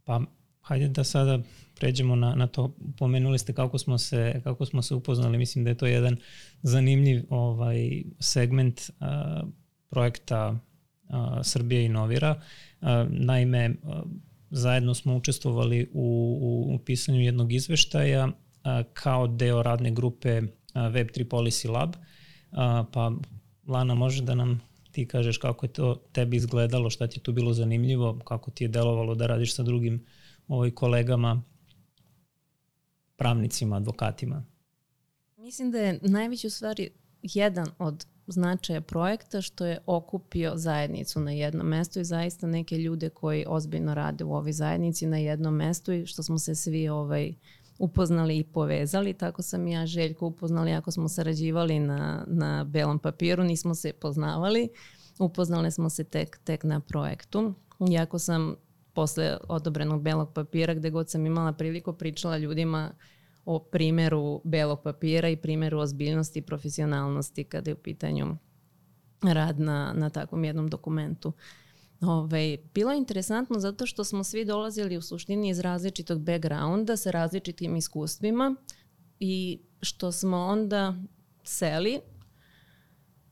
[0.04, 0.20] pa
[0.60, 1.38] hajde da sada
[1.80, 2.74] pređemo na, na to.
[2.98, 5.38] Pomenuli ste kako smo se, kako smo se upoznali.
[5.38, 6.16] Mislim da je to jedan
[6.62, 9.48] zanimljiv ovaj segment uh,
[9.90, 12.40] projekta uh, Srbije inovira.
[12.80, 13.94] Uh, naime, uh,
[14.50, 18.32] zajedno smo učestvovali u, u, u pisanju jednog izveštaja uh,
[18.92, 21.90] kao deo radne grupe uh, Web3 Policy Lab.
[21.90, 22.56] Uh,
[22.92, 23.12] pa
[23.66, 24.60] Lana, može da nam
[24.92, 28.64] ti kažeš kako je to tebi izgledalo, šta ti je tu bilo zanimljivo, kako ti
[28.64, 30.04] je delovalo da radiš sa drugim
[30.48, 31.42] ovaj, kolegama
[33.20, 34.44] pravnicima, advokatima?
[35.36, 36.90] Mislim da je najveći u stvari
[37.22, 43.08] jedan od značaja projekta što je okupio zajednicu na jednom mestu i zaista neke ljude
[43.08, 47.34] koji ozbiljno rade u ovoj zajednici na jednom mestu i što smo se svi ovaj,
[47.78, 49.12] upoznali i povezali.
[49.12, 54.68] Tako sam ja Željko upoznali ako smo sarađivali na, na belom papiru, nismo se poznavali.
[55.18, 57.54] Upoznali smo se tek, tek na projektu.
[57.90, 58.56] Iako sam
[58.94, 62.92] posle odobrenog belog papira, gde god sam imala priliku pričala ljudima
[63.44, 68.36] o primeru belog papira i primeru ozbiljnosti i profesionalnosti kada je u pitanju
[69.22, 71.32] rad na, na takvom jednom dokumentu.
[72.00, 77.10] Ove, bilo je interesantno zato što smo svi dolazili u suštini iz različitog backgrounda sa
[77.10, 78.54] različitim iskustvima
[79.18, 80.94] i što smo onda
[81.44, 82.00] seli,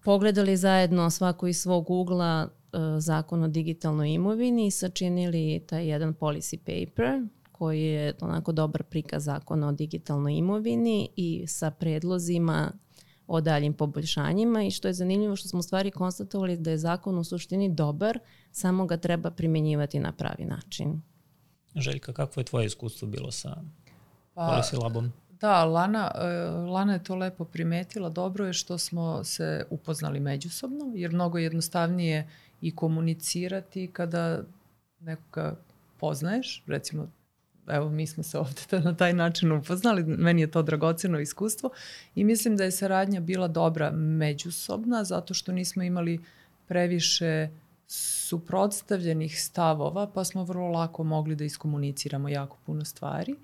[0.05, 2.49] pogledali zajedno svako iz svog ugla
[2.99, 9.25] zakon o digitalnoj imovini i sačinili taj jedan policy paper koji je onako dobar prikaz
[9.25, 12.73] zakona o digitalnoj imovini i sa predlozima
[13.27, 17.25] o daljim poboljšanjima i što je zanimljivo što smo stvari konstatovali da je zakon u
[17.25, 18.19] suštini dobar,
[18.53, 21.03] samo ga treba primenjivati na pravi način.
[21.77, 23.57] Željka, kakvo je tvoje iskustvo bilo sa
[24.35, 25.13] pa, Policy Labom?
[25.41, 28.09] Da, Lana, e, Lana je to lepo primetila.
[28.09, 32.29] Dobro je što smo se upoznali međusobno, jer mnogo jednostavnije
[32.61, 34.43] i komunicirati kada
[35.01, 35.57] nekoga
[36.01, 37.09] poznaješ, recimo
[37.69, 41.71] evo mi smo se ovde na taj način upoznali, meni je to dragoceno iskustvo
[42.15, 46.21] i mislim da je saradnja bila dobra međusobna zato što nismo imali
[46.67, 47.49] previše
[47.89, 53.35] suprotstavljenih stavova pa smo vrlo lako mogli da iskomuniciramo jako puno stvari.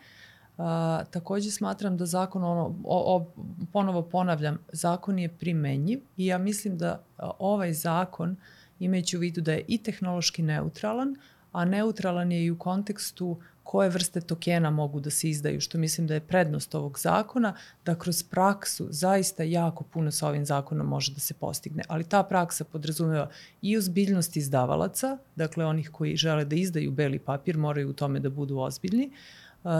[0.58, 3.26] A, takođe smatram da zakon, ono, o, o,
[3.72, 7.04] ponovo ponavljam, zakon je primenjiv i ja mislim da
[7.38, 8.36] ovaj zakon,
[8.78, 11.16] imajući u vidu da je i tehnološki neutralan,
[11.52, 16.06] a neutralan je i u kontekstu koje vrste tokena mogu da se izdaju, što mislim
[16.06, 21.14] da je prednost ovog zakona, da kroz praksu zaista jako puno sa ovim zakonom može
[21.14, 21.82] da se postigne.
[21.88, 23.30] Ali ta praksa podrazumeva
[23.62, 28.30] i ozbiljnost izdavalaca, dakle onih koji žele da izdaju beli papir moraju u tome da
[28.30, 29.10] budu ozbiljni,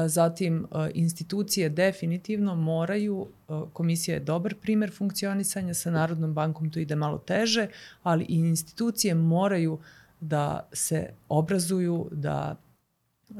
[0.06, 3.26] Zatim, institucije definitivno moraju,
[3.72, 7.68] komisija je dobar primer funkcionisanja, sa Narodnom bankom to ide malo teže,
[8.02, 9.78] ali i institucije moraju
[10.20, 12.56] da se obrazuju, da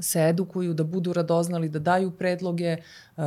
[0.01, 2.77] se edukuju, da budu radoznali, da daju predloge,
[3.17, 3.25] uh,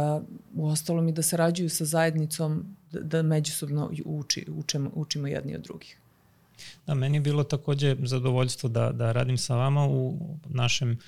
[0.55, 5.61] u ostalom i da sarađuju sa zajednicom, da, da međusobno uči, učemo, učimo jedni od
[5.61, 5.97] drugih.
[6.87, 10.99] Da, meni je bilo takođe zadovoljstvo da, da radim sa vama u našem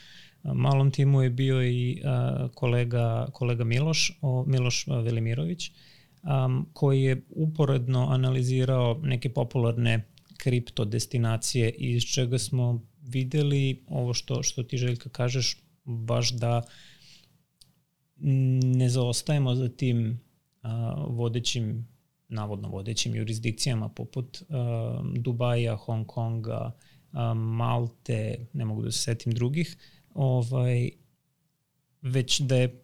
[0.44, 5.72] malom timu je bio i uh, kolega, kolega Miloš, Miloš Velimirović,
[6.24, 10.06] um, koji je uporedno analizirao neke popularne
[10.38, 16.62] kripto destinacije iz čega smo videli ovo što, što ti Željka kažeš, baš da
[18.64, 20.20] ne zaostajemo za tim
[21.08, 21.88] vodećim,
[22.28, 26.72] navodno vodećim jurisdikcijama poput a, Dubaja, Hong Konga,
[27.12, 29.78] a, Malte, ne mogu da se setim drugih,
[30.14, 30.90] ovaj,
[32.02, 32.84] već da je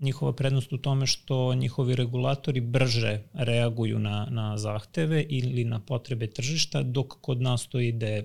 [0.00, 6.26] njihova prednost u tome što njihovi regulatori brže reaguju na, na zahteve ili na potrebe
[6.26, 8.24] tržišta, dok kod nas to ide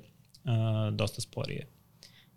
[0.91, 1.67] dosta sporije.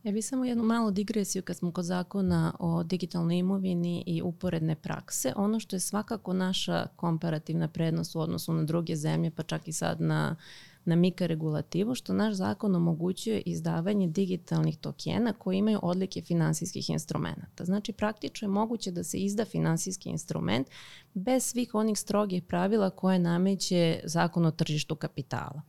[0.02, 4.74] Ja bih samo jednu malu digresiju kad smo kod zakona o digitalnoj imovini i uporedne
[4.74, 5.32] prakse.
[5.36, 9.72] Ono što je svakako naša komparativna prednost u odnosu na druge zemlje, pa čak i
[9.72, 10.36] sad na
[10.84, 17.64] na MIKA regulativu, što naš zakon omogućuje izdavanje digitalnih tokena koji imaju odlike finansijskih instrumenta.
[17.64, 20.66] Znači, praktično je moguće da se izda finansijski instrument
[21.14, 25.62] bez svih onih strogih pravila koje nameće zakon o tržištu kapitala.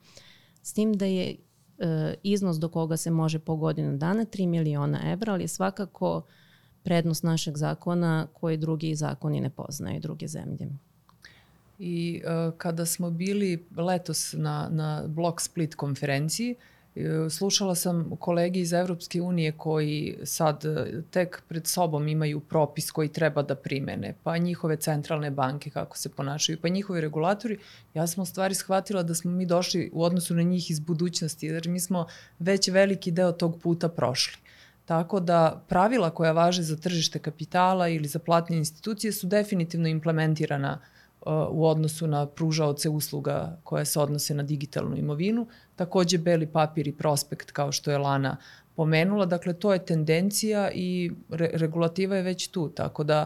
[0.62, 1.36] S tim da je
[1.80, 6.22] e, iznos do koga se može po godinu dana 3 miliona evra, ali je svakako
[6.84, 10.70] prednost našeg zakona koji drugi zakoni ne poznaju, druge zemlje.
[11.80, 16.56] I uh, kada smo bili letos na, na Block Split konferenciji,
[16.96, 22.92] uh, slušala sam kolegi iz Evropske unije koji sad uh, tek pred sobom imaju propis
[22.92, 27.58] koji treba da primene, pa njihove centralne banke kako se ponašaju, pa njihovi regulatori.
[27.94, 31.46] Ja sam u stvari shvatila da smo mi došli u odnosu na njih iz budućnosti,
[31.46, 32.08] jer mi smo
[32.40, 34.38] već veliki deo tog puta prošli.
[34.86, 40.80] Tako da pravila koja važe za tržište kapitala ili za platne institucije su definitivno implementirana
[40.82, 40.99] uh,
[41.52, 45.48] u odnosu na pružaoce usluga koje se odnose na digitalnu imovinu.
[45.76, 48.38] Takođe beli papir i prospekt kao što je Lana
[48.76, 53.26] pomenula, dakle to je tendencija i re regulativa je već tu, tako da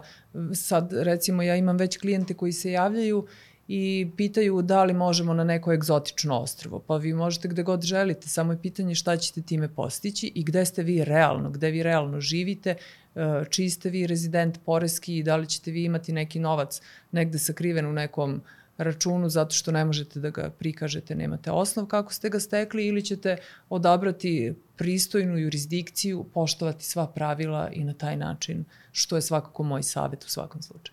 [0.53, 3.27] sad recimo ja imam već klijente koji se javljaju
[3.75, 6.79] i pitaju da li možemo na neko egzotično ostrvo.
[6.79, 10.65] Pa vi možete gde god želite, samo je pitanje šta ćete time postići i gde
[10.65, 12.75] ste vi realno, gde vi realno živite,
[13.15, 16.81] E, čiji ste vi rezident poreski i da li ćete vi imati neki novac
[17.11, 18.41] negde sakriven u nekom
[18.77, 23.05] računu zato što ne možete da ga prikažete, nemate osnov kako ste ga stekli ili
[23.05, 23.37] ćete
[23.69, 30.23] odabrati pristojnu jurisdikciju, poštovati sva pravila i na taj način, što je svakako moj savet
[30.23, 30.92] u svakom slučaju.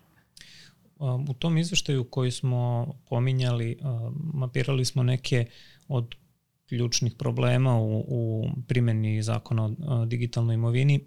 [1.29, 3.77] U tom izveštaju koji smo pominjali,
[4.33, 5.45] mapirali smo neke
[5.87, 6.15] od
[6.69, 10.99] ključnih problema u, u primjeni zakona o digitalnoj imovini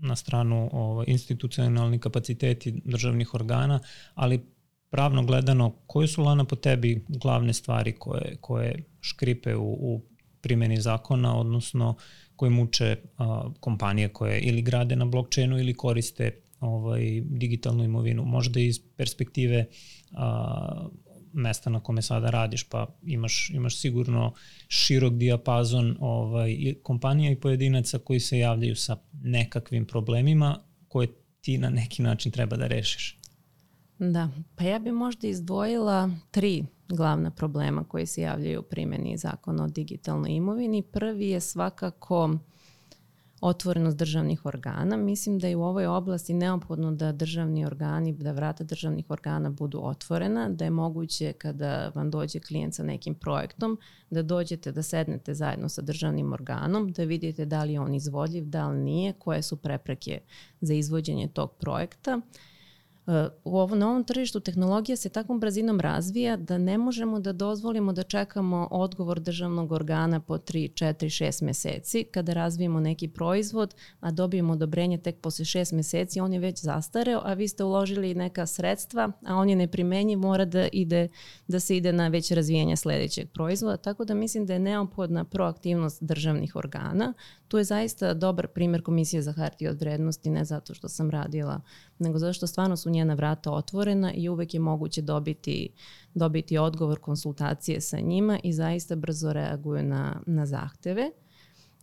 [0.00, 3.80] na stranu ovaj, institucionalni kapaciteti državnih organa,
[4.14, 4.46] ali
[4.90, 10.02] pravno gledano, koje su lana po tebi glavne stvari koje, koje škripe u, u
[10.40, 11.94] primjeni zakona, odnosno
[12.36, 18.24] koje muče a, kompanije koje ili grade na blockchainu ili koriste ovaj, digitalnu imovinu.
[18.24, 19.66] Možda iz perspektive
[20.12, 20.88] a,
[21.32, 24.32] mesta na kome sada radiš, pa imaš, imaš sigurno
[24.68, 31.08] širok dijapazon ovaj, kompanija i pojedinaca koji se javljaju sa nekakvim problemima koje
[31.40, 33.18] ti na neki način treba da rešiš.
[33.98, 39.64] Da, pa ja bi možda izdvojila tri glavna problema koji se javljaju u primjeni zakona
[39.64, 40.82] o digitalnoj imovini.
[40.82, 42.38] Prvi je svakako
[43.40, 44.96] otvorenost državnih organa.
[44.96, 49.80] Mislim da je u ovoj oblasti neophodno da državni organi, da vrata državnih organa budu
[49.82, 53.78] otvorena, da je moguće kada vam dođe klijent sa nekim projektom,
[54.10, 58.44] da dođete da sednete zajedno sa državnim organom, da vidite da li je on izvodljiv,
[58.44, 60.20] da li nije, koje su prepreke
[60.60, 62.20] za izvođenje tog projekta
[63.44, 68.02] u ovom novom tržištu tehnologija se takvom brzinom razvija da ne možemo da dozvolimo da
[68.02, 72.04] čekamo odgovor državnog organa po 3, 4, 6 meseci.
[72.04, 77.20] Kada razvijemo neki proizvod, a dobijemo odobrenje tek posle 6 meseci, on je već zastareo,
[77.24, 81.08] a vi ste uložili neka sredstva, a on je neprimenjiv, mora da, ide,
[81.46, 83.76] da se ide na već razvijenje sledećeg proizvoda.
[83.76, 87.14] Tako da mislim da je neophodna proaktivnost državnih organa.
[87.48, 91.60] Tu je zaista dobar primer Komisije za hartije od vrednosti, ne zato što sam radila
[91.98, 95.68] nego zato što stvarno su njena vrata otvorena i uvek je moguće dobiti,
[96.14, 101.10] dobiti odgovor, konsultacije sa njima i zaista brzo reaguju na, na zahteve.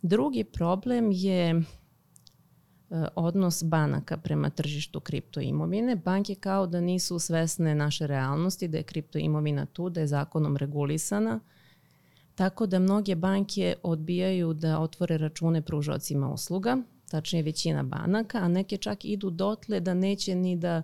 [0.02, 1.62] Drugi problem je e,
[3.14, 5.96] odnos banaka prema tržištu kriptoimovine.
[5.96, 11.40] Banke kao da nisu svesne naše realnosti, da je kriptoimovina tu, da je zakonom regulisana,
[12.36, 16.78] tako da mnoge banke odbijaju da otvore račune pružocima usluga,
[17.10, 20.82] tačnije većina banaka, a neke čak idu dotle da neće ni da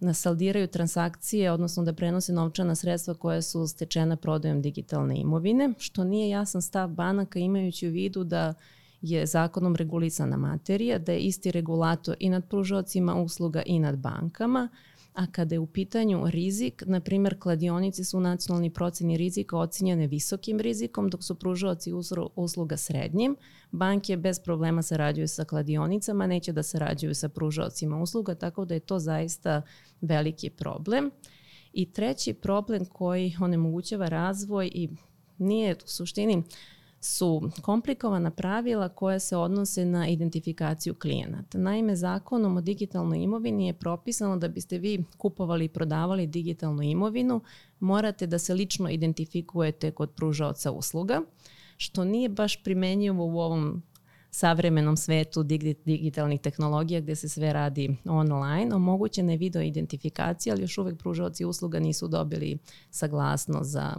[0.00, 6.28] nasaldiraju transakcije, odnosno da prenose novčana sredstva koja su stečena prodajom digitalne imovine, što nije
[6.28, 8.54] jasan stav banaka imajući u vidu da
[9.02, 14.68] je zakonom regulisana materija, da je isti regulator i nad pružocima usluga i nad bankama,
[15.14, 20.06] a kada je u pitanju rizik, na primjer kladionici su u nacionalni proceni rizika ocenjene
[20.06, 21.92] visokim rizikom, dok su pružaoci
[22.34, 23.36] usluga srednjim.
[23.70, 28.80] Banke bez problema sarađuju sa kladionicama, neće da sarađuju sa pružaocima usluga, tako da je
[28.80, 29.62] to zaista
[30.00, 31.10] veliki problem.
[31.72, 34.88] I treći problem koji onemogućava razvoj i
[35.38, 36.42] nije u suštini
[37.00, 41.58] su komplikovana pravila koja se odnose na identifikaciju klijenata.
[41.58, 47.40] Naime, zakonom o digitalnoj imovini je propisano da biste vi kupovali i prodavali digitalnu imovinu,
[47.80, 51.20] morate da se lično identifikujete kod pružaoca usluga,
[51.76, 53.82] što nije baš primenjivo u ovom
[54.30, 55.42] savremenom svetu
[55.84, 58.74] digitalnih tehnologija gde se sve radi online.
[58.74, 62.58] Omogućena je video identifikacija, ali još uvek pružaoci usluga nisu dobili
[62.90, 63.96] saglasnost za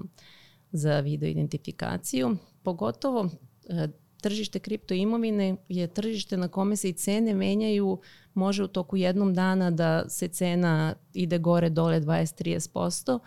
[0.71, 2.37] za video identifikaciju.
[2.63, 3.29] Pogotovo
[3.69, 3.87] e,
[4.21, 7.99] tržište kripto imovine je tržište na kome se i cene menjaju,
[8.33, 13.19] može u toku jednom dana da se cena ide gore dole 20-30%,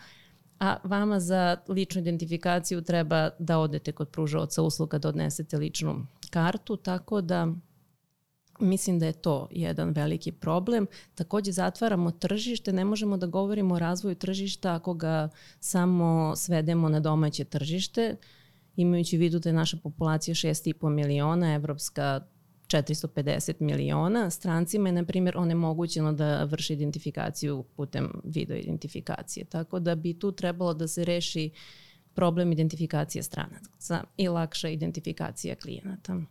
[0.59, 6.77] a vama za ličnu identifikaciju treba da odete kod pružaoca usluga da odnesete ličnu kartu,
[6.77, 7.47] tako da
[8.59, 10.87] Mislim da je to jedan veliki problem.
[11.15, 15.29] Takođe zatvaramo tržište, ne možemo da govorimo o razvoju tržišta ako ga
[15.59, 18.15] samo svedemo na domaće tržište,
[18.75, 22.21] imajući u vidu da je naša populacija 6,5 miliona, evropska
[22.67, 24.29] 450 miliona.
[24.29, 29.45] Strancima je, na primjer, onemogućeno da vrši identifikaciju putem video identifikacije.
[29.45, 31.51] Tako da bi tu trebalo da se reši
[32.13, 36.21] problem identifikacije stranaca i lakša identifikacija klijenata.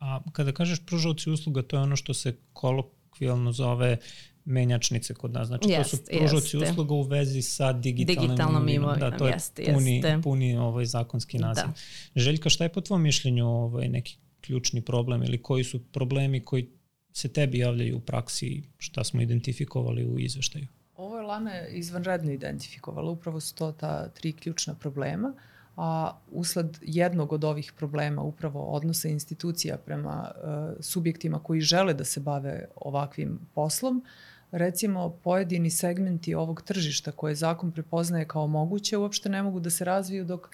[0.00, 3.96] A kada kažeš pružavci usluga, to je ono što se kolokvijalno zove
[4.44, 5.48] menjačnice kod nas.
[5.48, 9.10] Znači, jest, to su pružavci usluga u vezi sa digitalnom, digitalnom imovinom.
[9.10, 10.20] Da, to je jest, puni, jeste.
[10.22, 11.46] puni ovaj zakonski da.
[11.46, 11.64] naziv.
[11.64, 12.20] Da.
[12.20, 16.68] Željka, šta je po tvojom mišljenju ovaj, neki ključni problem ili koji su problemi koji
[17.12, 20.66] se tebi javljaju u praksi, šta smo identifikovali u izveštaju?
[20.96, 23.10] Ovo je Lana izvanredno identifikovala.
[23.10, 25.28] Upravo su to ta tri ključna problema.
[25.28, 31.94] Uh, a usled jednog od ovih problema, upravo odnosa institucija prema uh, subjektima koji žele
[31.94, 34.04] da se bave ovakvim poslom,
[34.52, 39.84] recimo pojedini segmenti ovog tržišta koje zakon prepoznaje kao moguće uopšte ne mogu da se
[39.84, 40.48] razviju dok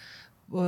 [0.49, 0.63] uh,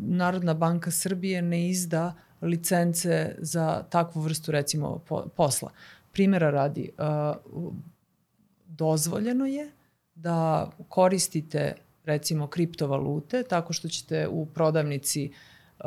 [0.00, 5.70] Narodna banka Srbije ne izda licence za takvu vrstu recimo po, posla.
[6.12, 7.72] Primera radi, uh,
[8.66, 9.70] dozvoljeno je
[10.14, 11.74] da koristite
[12.04, 15.30] recimo kriptovalute, tako što ćete u prodavnici
[15.78, 15.84] uh,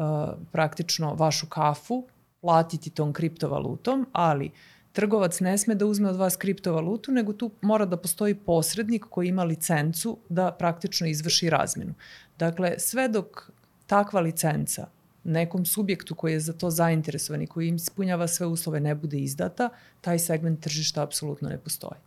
[0.51, 2.07] praktično vašu kafu
[2.41, 4.51] platiti tom kriptovalutom, ali
[4.91, 9.27] trgovac ne sme da uzme od vas kriptovalutu, nego tu mora da postoji posrednik koji
[9.27, 11.93] ima licencu da praktično izvrši razmenu.
[12.39, 13.49] Dakle, sve dok
[13.85, 14.87] takva licenca
[15.23, 19.19] nekom subjektu koji je za to zainteresovan i koji im ispunjava sve uslove ne bude
[19.19, 19.69] izdata,
[20.01, 21.99] taj segment tržišta apsolutno ne postoji.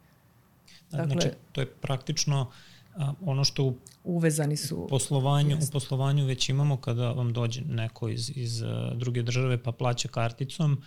[0.91, 5.73] Dakle, znači, to je praktično uh, a, ono što u uvezani su u poslovanju, u
[5.73, 8.63] poslovanju već imamo kada vam dođe neko iz, iz
[8.95, 10.83] druge države pa plaća karticom,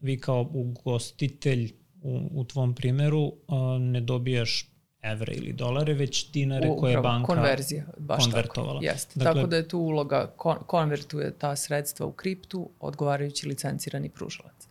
[0.00, 1.72] vi kao ugostitelj
[2.02, 4.70] u, u tvom primeru a, ne dobijaš
[5.02, 8.80] evre ili dolare, već dinare koje je banka konverzija, baš konvertovala.
[8.80, 9.18] Tako, jeste.
[9.18, 14.68] Dakle, tako da je tu uloga, kon, konvertuje ta sredstva u kriptu, odgovarajući licencirani pružalac.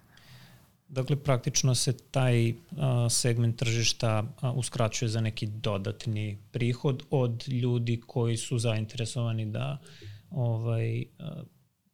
[0.89, 8.01] Dakle, praktično se taj a, segment tržišta a, uskraćuje za neki dodatni prihod od ljudi
[8.07, 9.77] koji su zainteresovani da
[10.31, 11.43] ovaj, a,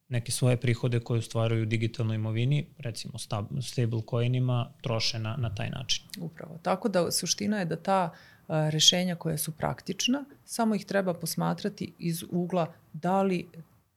[0.09, 3.13] neke svoje prihode koje ostvaruju u digitalnoj imovini, recimo
[3.61, 6.05] stable coinima, troše na, na taj način.
[6.19, 6.59] Upravo.
[6.61, 8.13] Tako da suština je da ta
[8.47, 13.47] a, rešenja koja su praktična, samo ih treba posmatrati iz ugla da li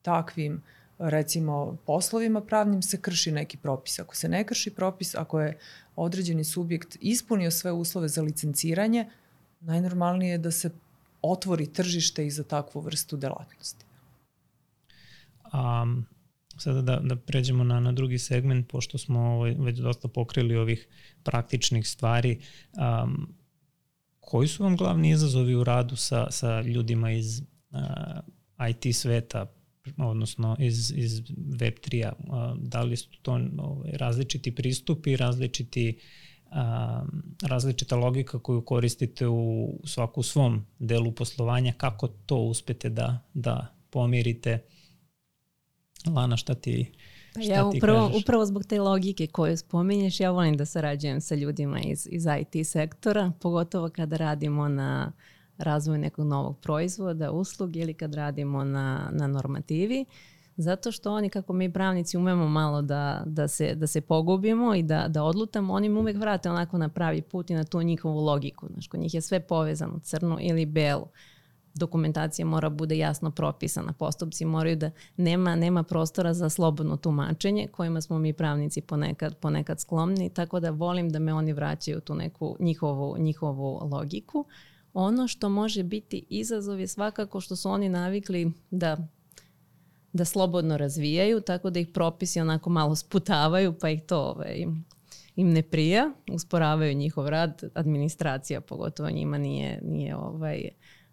[0.02, 0.62] takvim
[0.98, 3.98] recimo poslovima pravnim se krši neki propis.
[3.98, 5.58] Ako se ne krši propis, ako je
[5.96, 9.06] određeni subjekt ispunio sve uslove za licenciranje,
[9.60, 10.70] najnormalnije je da se
[11.22, 13.84] otvori tržište i za takvu vrstu delatnosti.
[15.52, 16.06] Um,
[16.58, 20.88] sada da, da pređemo na, na drugi segment, pošto smo ovaj, već dosta pokrili ovih
[21.22, 22.40] praktičnih stvari,
[22.72, 23.34] um,
[24.20, 29.46] koji su vam glavni izazovi u radu sa, sa ljudima iz uh, IT sveta,
[29.96, 32.12] odnosno iz, iz Web3-a?
[32.60, 35.98] Da li su to ovaj, različiti pristupi, različiti
[36.50, 37.04] a,
[37.42, 44.64] različita logika koju koristite u svaku svom delu poslovanja, kako to uspete da, da pomirite?
[46.06, 46.92] Lana, šta ti
[47.36, 51.80] Pa ja upravo, upravo zbog te logike koju spominješ, ja volim da sarađujem sa ljudima
[51.80, 55.12] iz, iz IT sektora, pogotovo kada radimo na
[55.58, 60.04] razvoju nekog novog proizvoda, usluge ili kad radimo na, na normativi.
[60.56, 64.82] Zato što oni, kako mi pravnici umemo malo da, da, se, da se pogubimo i
[64.82, 68.20] da, da odlutamo, oni mu uvek vrate onako na pravi put i na tu njihovu
[68.20, 68.66] logiku.
[68.72, 71.08] Znaš, kod njih je sve povezano, crno ili belo
[71.76, 78.00] dokumentacija mora bude jasno propisana, postupci moraju da nema nema prostora za slobodno tumačenje kojima
[78.00, 82.56] smo mi pravnici ponekad ponekad sklomni, tako da volim da me oni vraćaju tu neku
[82.60, 84.44] njihovu njihovu logiku.
[84.98, 88.96] Ono što može biti izazov je svakako što su oni navikli da
[90.12, 94.66] da slobodno razvijaju, tako da ih propisi onako malo sputavaju, pa ih to ovaj,
[95.36, 100.68] im ne prija, usporavaju njihov rad, administracija pogotovo njima nije, nije ovaj,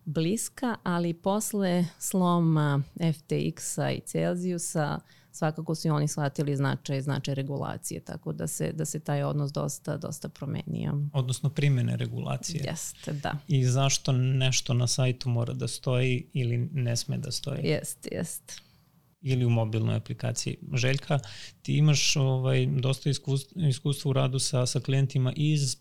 [0.06, 5.00] bliska, ali posle sloma FTX-a i Celsiusa
[5.34, 9.52] svakako su i oni shvatili značaj, značaj regulacije, tako da se, da se taj odnos
[9.52, 11.00] dosta, dosta promenio.
[11.14, 12.64] Odnosno primene regulacije.
[12.68, 13.38] Jeste, da.
[13.48, 17.60] I zašto nešto na sajtu mora da stoji ili ne sme da stoji.
[17.64, 18.56] Jeste, jeste
[19.24, 20.58] ili u mobilnoj aplikaciji.
[20.74, 21.20] Željka,
[21.62, 25.78] ti imaš ovaj, dosta iskustva, iskustva u radu sa, sa klijentima iz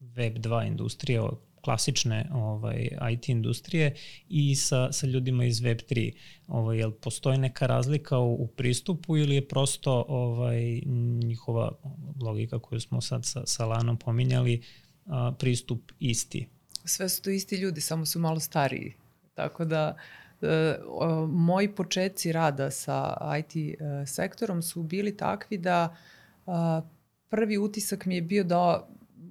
[0.00, 1.20] Web2 industrije,
[1.62, 3.94] klasične ovaj, IT industrije
[4.28, 6.12] i sa, sa ljudima iz Web3.
[6.46, 10.80] Ovaj, jel postoji neka razlika u, u pristupu ili je prosto ovaj,
[11.24, 11.72] njihova
[12.22, 14.62] logika koju smo sad sa, sa Lanom pominjali,
[15.06, 16.46] a, pristup isti?
[16.84, 18.94] Sve su to isti ljudi, samo su malo stariji.
[19.34, 19.96] Tako da
[20.42, 20.76] e,
[21.28, 25.96] moji početci rada sa IT e, sektorom su bili takvi da
[26.46, 26.82] a,
[27.28, 28.88] prvi utisak mi je bio da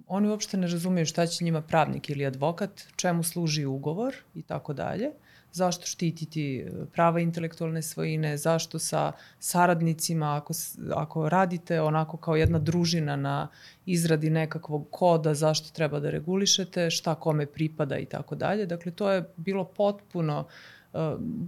[0.08, 4.74] oni uopšte ne razumeju šta će njima pravnik ili advokat, čemu služi ugovor i tako
[4.74, 5.12] dalje,
[5.51, 10.53] zašto štititi e, prava intelektualne svojine, zašto sa saradnicima, ako,
[10.95, 13.47] ako radite onako kao jedna družina na
[13.86, 18.66] izradi nekakvog koda, zašto treba da regulišete, šta kome pripada i tako dalje.
[18.66, 20.45] Dakle, to je bilo potpuno
[20.93, 20.99] uh,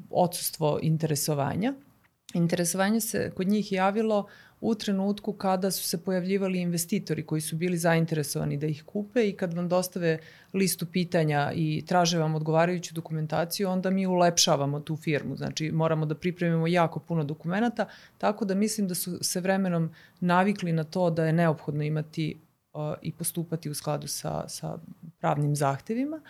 [0.09, 1.73] odsustvo interesovanja.
[2.33, 4.27] Interesovanje se kod njih javilo
[4.61, 9.33] u trenutku kada su se pojavljivali investitori koji su bili zainteresovani da ih kupe i
[9.33, 10.17] kad vam dostave
[10.53, 15.35] listu pitanja i traže vam odgovarajuću dokumentaciju, onda mi ulepšavamo tu firmu.
[15.35, 17.85] Znači moramo da pripremimo jako puno dokumenta,
[18.17, 22.41] tako da mislim da su se vremenom navikli na to da je neophodno imati
[22.73, 24.77] uh, i postupati u skladu sa, sa
[25.19, 26.21] pravnim zahtevima.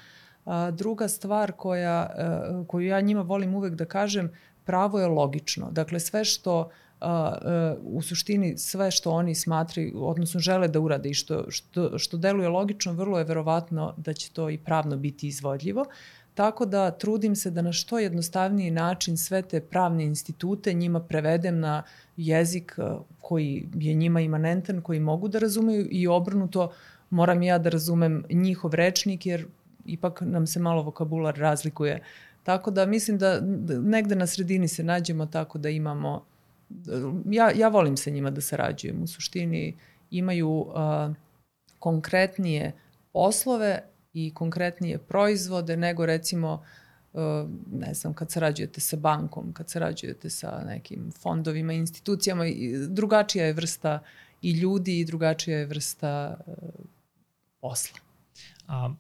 [0.45, 2.09] A, druga stvar koja,
[2.59, 4.32] uh, koju ja njima volim uvek da kažem,
[4.63, 5.71] pravo je logično.
[5.71, 6.71] Dakle, sve što uh,
[7.01, 12.17] a, u suštini sve što oni smatraju, odnosno žele da urade i što, što, što
[12.17, 15.85] deluje logično, vrlo je verovatno da će to i pravno biti izvodljivo.
[16.33, 21.59] Tako da trudim se da na što jednostavniji način sve te pravne institute njima prevedem
[21.59, 21.83] na
[22.17, 22.75] jezik
[23.21, 26.71] koji je njima imanentan, koji mogu da razumeju i obrnuto
[27.09, 29.45] moram ja da razumem njihov rečnik jer
[29.85, 32.01] ipak nam se malo vokabular razlikuje.
[32.43, 33.41] Tako da mislim da
[33.83, 36.23] negde na sredini se nađemo tako da imamo
[37.30, 39.03] ja, ja volim sa njima da sarađujem.
[39.03, 39.78] U suštini
[40.11, 41.15] imaju uh,
[41.80, 42.72] konkretnije
[43.13, 46.63] poslove i konkretnije proizvode nego recimo
[47.72, 52.43] ne znam, kad sarađujete sa bankom, kad sarađujete sa nekim fondovima, institucijama,
[52.89, 53.99] drugačija je vrsta
[54.41, 56.38] i ljudi i drugačija je vrsta
[57.61, 57.99] posla.
[58.70, 58.93] A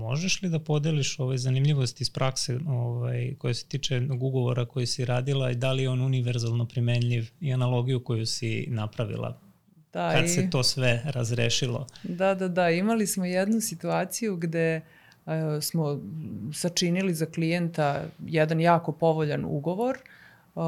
[0.00, 5.04] možeš li da podeliš ove zanimljivosti iz prakse ovaj, koje se tiče ugovora koji si
[5.04, 9.38] radila i da li je on univerzalno primenljiv i analogiju koju si napravila
[9.92, 10.28] da, kad i...
[10.28, 11.86] se to sve razrešilo?
[12.02, 12.70] Da, da, da.
[12.70, 14.80] Imali smo jednu situaciju gde
[15.26, 16.00] uh, smo
[16.52, 19.98] sačinili za klijenta jedan jako povoljan ugovor,
[20.54, 20.62] uh,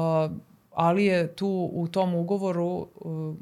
[0.73, 3.35] ali je tu u tom ugovoru uh,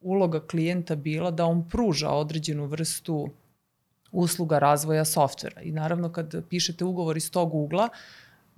[0.00, 3.30] uloga klijenta bila da on pruža određenu vrstu
[4.14, 5.62] usluga razvoja softvera.
[5.62, 7.88] I naravno kad pišete ugovor iz tog ugla,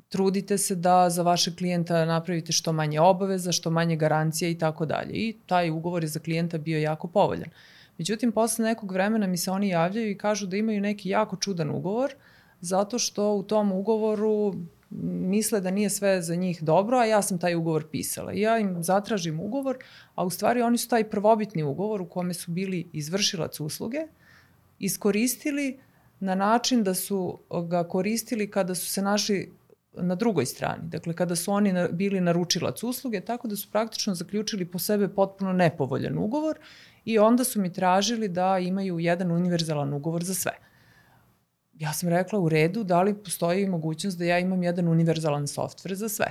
[0.09, 4.87] trudite se da za vašeg klijenta napravite što manje obaveza, što manje garancija i tako
[4.87, 5.13] dalje.
[5.13, 7.51] I taj ugovor je za klijenta bio jako povoljan.
[7.99, 11.71] Međutim, posle nekog vremena mi se oni javljaju i kažu da imaju neki jako čudan
[11.71, 12.15] ugovor,
[12.61, 14.55] zato što u tom ugovoru
[14.91, 18.33] misle da nije sve za njih dobro, a ja sam taj ugovor pisala.
[18.33, 19.79] I ja im zatražim ugovor,
[20.15, 23.99] a u stvari oni su taj prvobitni ugovor u kome su bili izvršilac usluge,
[24.79, 25.81] iskoristili
[26.21, 29.53] na način da su ga koristili kada su se našli
[29.93, 30.89] na drugoj strani.
[30.89, 35.53] Dakle, kada su oni bili naručilac usluge, tako da su praktično zaključili po sebe potpuno
[35.53, 36.59] nepovoljan ugovor
[37.05, 40.53] i onda su mi tražili da imaju jedan univerzalan ugovor za sve.
[41.75, 45.95] Ja sam rekla u redu, da li postoji mogućnost da ja imam jedan univerzalan softver
[45.95, 46.27] za sve.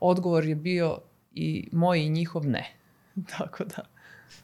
[0.00, 0.98] Odgovor je bio
[1.32, 2.66] i moj i njihov ne.
[3.38, 3.82] tako da.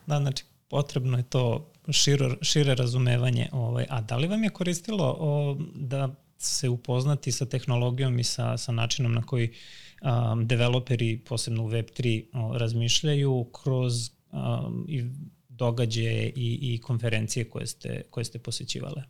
[0.07, 3.49] Da, znači potrebno je to širo, šire razumevanje.
[3.53, 8.57] Ovaj, a da li vam je koristilo o, da se upoznati sa tehnologijom i sa,
[8.57, 15.05] sa načinom na koji um, developeri, posebno u Web3, o, razmišljaju kroz um, i
[15.49, 19.03] događaje i, i konferencije koje ste, koje ste posjećivale?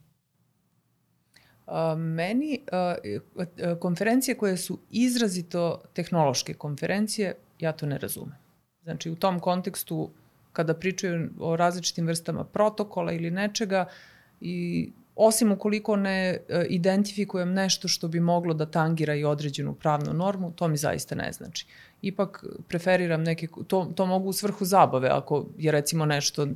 [1.97, 2.95] Meni a,
[3.81, 8.35] konferencije koje su izrazito tehnološke konferencije, ja to ne razumem.
[8.83, 10.11] Znači, u tom kontekstu
[10.55, 13.87] kada pričaju o različitim vrstama protokola ili nečega
[14.41, 20.13] i osim ukoliko ne e, identifikujem nešto što bi moglo da tangira i određenu pravnu
[20.13, 21.67] normu, to mi zaista ne znači.
[22.03, 26.49] Ipak preferiram neke, to, to mogu u svrhu zabave, ako je recimo nešto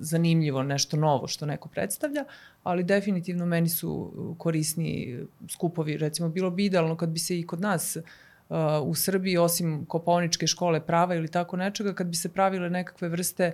[0.00, 2.24] zanimljivo, nešto novo što neko predstavlja,
[2.62, 5.18] ali definitivno meni su korisni
[5.48, 8.02] skupovi, recimo bilo bi idealno kad bi se i kod nas uh,
[8.84, 13.52] u Srbiji, osim Koponičke škole prava ili tako nečega, kad bi se pravile nekakve vrste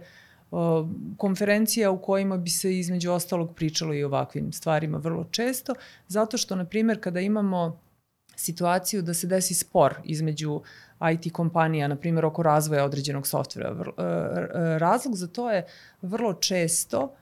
[1.16, 5.74] konferencija u kojima bi se između ostalog pričalo i ovakvim stvarima vrlo često,
[6.09, 7.80] zato što, na primjer, kada imamo
[8.36, 10.61] situaciju da se desi spor između
[11.12, 13.68] IT kompanija, na primjer, oko razvoja određenog softvera.
[13.68, 15.66] E, razlog za to je
[16.03, 17.14] vrlo često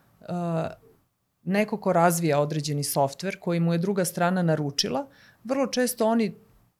[1.43, 5.07] neko ko razvija određeni softver koji mu je druga strana naručila,
[5.43, 6.35] vrlo često oni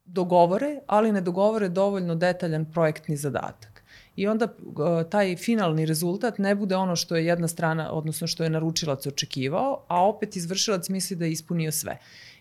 [0.06, 3.84] dogovore, ali ne dogovore dovoljno detaljan projektni zadatak.
[4.16, 8.44] I onda uh, taj finalni rezultat ne bude ono što je jedna strana, odnosno što
[8.44, 11.98] je naručilac očekivao, a opet izvršilac misli da je ispunio sve.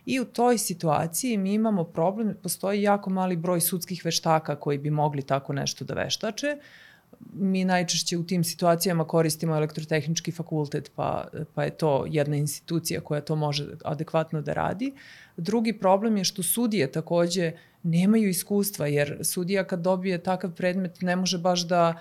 [0.06, 4.90] I u toj situaciji mi imamo problem, postoji jako mali broj sudskih veštaka koji bi
[4.90, 6.56] mogli tako nešto da veštače,
[7.34, 13.20] mi najčešće u tim situacijama koristimo elektrotehnički fakultet, pa, pa je to jedna institucija koja
[13.20, 14.92] to može adekvatno da radi.
[15.36, 17.52] Drugi problem je što sudije takođe
[17.82, 21.94] nemaju iskustva, jer sudija kad dobije takav predmet ne može baš da,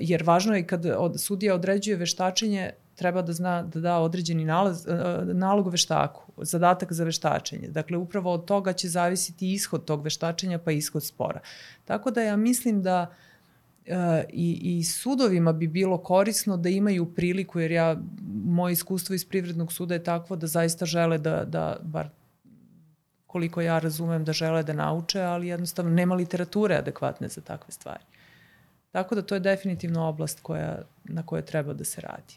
[0.00, 4.86] jer važno je kad od, sudija određuje veštačenje, treba da zna da da određeni nalaz,
[5.32, 7.68] nalog veštaku, zadatak za veštačenje.
[7.68, 11.40] Dakle, upravo od toga će zavisiti ishod tog veštačenja pa ishod spora.
[11.84, 13.25] Tako da ja mislim da uh,
[14.32, 17.96] i, i sudovima bi bilo korisno da imaju priliku, jer ja,
[18.44, 22.08] moje iskustvo iz privrednog suda je takvo da zaista žele da, da bar
[23.26, 28.04] koliko ja razumem da žele da nauče, ali jednostavno nema literature adekvatne za takve stvari.
[28.90, 32.34] Tako da to je definitivno oblast koja, na kojoj treba da se radi.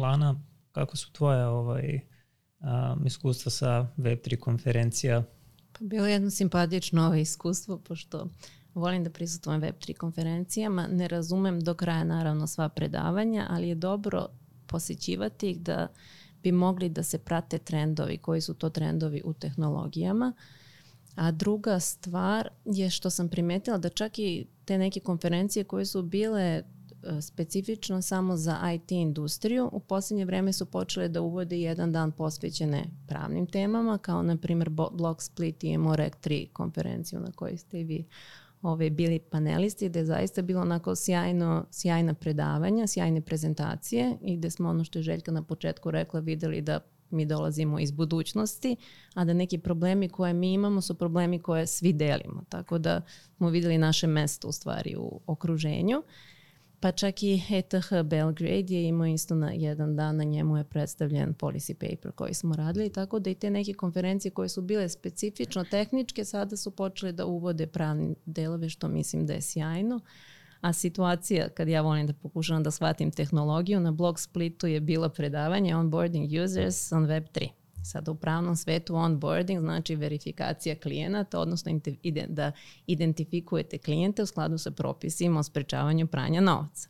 [0.00, 0.40] Lana,
[0.72, 2.00] kako su tvoje ovaj,
[2.60, 5.22] um, iskustva sa Web3 konferencija?
[5.72, 8.28] Pa bilo je jedno simpatično ovo iskustvo, pošto
[8.76, 14.28] volim da prisutujem Web3 konferencijama, ne razumem do kraja naravno sva predavanja, ali je dobro
[14.66, 15.88] posjećivati ih da
[16.42, 20.32] bi mogli da se prate trendovi, koji su to trendovi u tehnologijama.
[21.14, 26.02] A druga stvar je što sam primetila da čak i te neke konferencije koje su
[26.02, 26.62] bile e,
[27.20, 32.84] specifično samo za IT industriju, u posljednje vreme su počele da uvode jedan dan posvećene
[33.08, 37.84] pravnim temama, kao na primjer Block Split i MOREC 3 konferenciju na kojoj ste i
[37.84, 38.06] vi
[38.66, 44.50] ove, bili panelisti, gde je zaista bilo onako sjajno, sjajna predavanja, sjajne prezentacije i gde
[44.50, 48.76] smo ono što je Željka na početku rekla videli da mi dolazimo iz budućnosti,
[49.14, 52.44] a da neki problemi koje mi imamo su problemi koje svi delimo.
[52.48, 53.02] Tako da
[53.36, 56.02] smo videli naše mesto u stvari u okruženju.
[56.80, 61.34] Pa čak i ETH Belgrade je imao isto na jedan dan, na njemu je predstavljen
[61.34, 65.64] policy paper koji smo radili, tako da i te neke konferencije koje su bile specifično
[65.64, 70.00] tehničke, sada su počele da uvode pravni delove, što mislim da je sjajno.
[70.60, 75.08] A situacija, kad ja volim da pokušavam da shvatim tehnologiju, na blog Splitu je bilo
[75.08, 77.48] predavanje onboarding users on Web3.
[77.86, 81.80] Sada u pravnom svetu onboarding znači verifikacija klijenata, odnosno
[82.28, 82.52] da
[82.86, 86.88] identifikujete klijente u skladu sa propisima o sprečavanju pranja novca.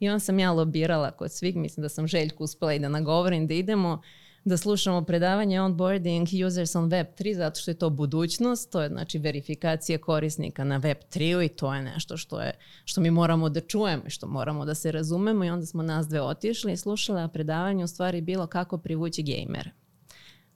[0.00, 3.46] I on sam ja lobirala kod svih, mislim da sam Željku uspela i da nagovorim
[3.46, 4.02] da idemo
[4.44, 8.88] da slušamo predavanje onboarding users on web 3 zato što je to budućnost, to je
[8.88, 12.52] znači verifikacija korisnika na web 3 i to je nešto što je
[12.84, 16.08] što mi moramo da čujemo i što moramo da se razumemo i onda smo nas
[16.08, 19.83] dve otišli i slušali, a predavanje u stvari bilo kako privući gejmere.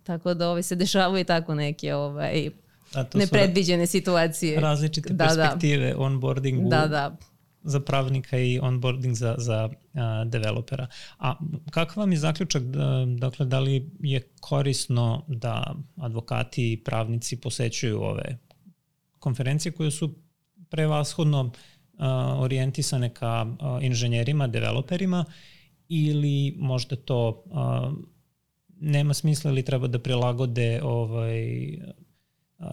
[0.09, 2.51] Tako da ovaj, se dešavaju tako neke ovaj,
[2.95, 4.61] A to nepredviđene situacije.
[4.61, 5.29] Različite da, da.
[5.29, 5.99] perspektive da.
[5.99, 7.17] onboardingu da, da.
[7.63, 10.87] za pravnika i onboarding za, za a, developera.
[11.19, 11.35] A
[11.71, 18.03] kakav vam je zaključak, da, dakle, da li je korisno da advokati i pravnici posećuju
[18.03, 18.39] ove
[19.19, 20.15] konferencije koje su
[20.71, 21.51] prevashodno
[21.99, 25.25] a, orijentisane ka a, inženjerima, developerima
[25.89, 27.93] ili možda to a,
[28.81, 31.47] nema smisla ili treba da prilagode ovaj,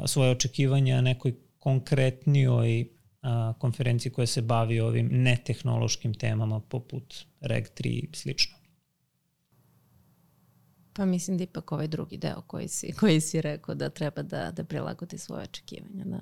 [0.06, 2.88] svoje očekivanja nekoj konkretnijoj
[3.22, 8.56] a, konferenciji koja se bavi ovim netehnološkim temama poput Reg 3 i slično.
[10.93, 14.51] Pa mislim da ipak ovaj drugi deo koji si, koji si rekao da treba da,
[14.51, 16.06] da prilagodi svoje očekivanja.
[16.06, 16.20] Da.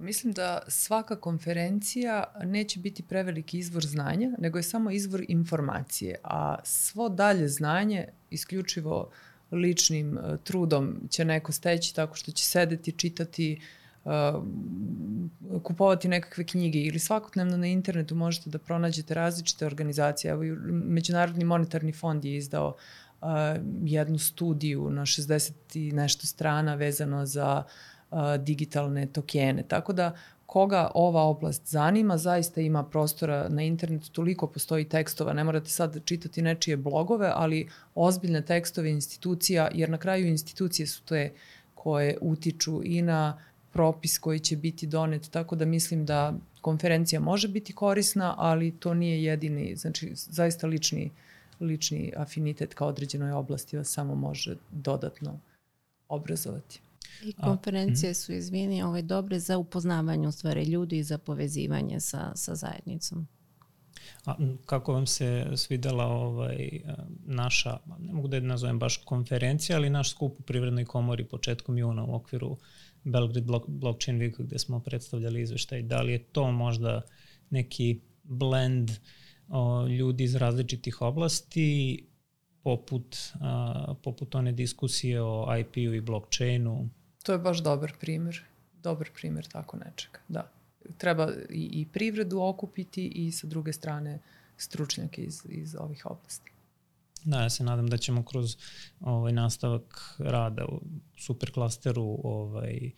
[0.00, 6.56] Mislim da svaka konferencija neće biti preveliki izvor znanja, nego je samo izvor informacije, a
[6.64, 9.10] svo dalje znanje isključivo
[9.50, 13.60] ličnim uh, trudom će neko steći tako što će sedeti, čitati,
[14.04, 14.12] uh,
[15.62, 20.30] kupovati nekakve knjige ili svakodnevno na internetu možete da pronađete različite organizacije.
[20.30, 22.76] Evo, Međunarodni monetarni fond je izdao
[23.20, 23.28] uh,
[23.84, 27.95] jednu studiju na 60 i nešto strana vezano za uh,
[28.38, 29.62] digitalne tokene.
[29.62, 35.44] Tako da koga ova oblast zanima, zaista ima prostora na internetu, toliko postoji tekstova, ne
[35.44, 41.32] morate sad čitati nečije blogove, ali ozbiljne tekstove institucija, jer na kraju institucije su te
[41.74, 43.38] koje utiču i na
[43.72, 48.94] propis koji će biti donet, tako da mislim da konferencija može biti korisna, ali to
[48.94, 51.10] nije jedini, znači zaista lični,
[51.60, 55.38] lični afinitet ka određenoj oblasti vas samo može dodatno
[56.08, 56.80] obrazovati.
[57.24, 58.14] I konferencije mhm.
[58.14, 63.26] su, izvini, ovaj, dobre za upoznavanje u stvari ljudi i za povezivanje sa, sa zajednicom.
[64.24, 64.34] A
[64.66, 66.80] kako vam se svidela ovaj,
[67.24, 71.78] naša, ne mogu da je nazovem baš konferencija, ali naš skup u Privrednoj komori početkom
[71.78, 72.56] juna u okviru
[73.04, 75.82] Belgrade Blockchain Week gde smo predstavljali izveštaj.
[75.82, 77.02] Da li je to možda
[77.50, 78.90] neki blend
[79.48, 82.06] o, ljudi iz različitih oblasti
[82.62, 86.88] poput, a, poput one diskusije o IP-u i blockchainu
[87.26, 88.44] To je baš dobar primer.
[88.82, 90.50] Dobar primer tako nečega, da.
[90.98, 94.18] Treba i, i privredu okupiti i sa druge strane
[94.56, 96.52] stručnjake iz, iz ovih oblasti.
[97.24, 98.56] Da, ja se nadam da ćemo kroz
[99.00, 100.80] ovaj nastavak rada u
[101.16, 102.90] superklasteru ovaj,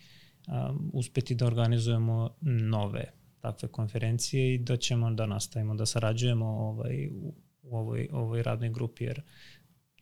[0.47, 3.05] um, uspeti da organizujemo nove
[3.41, 8.71] takve konferencije i da ćemo da nastavimo da sarađujemo ovaj, u, u ovoj, ovoj radnoj
[8.71, 9.23] grupi, jer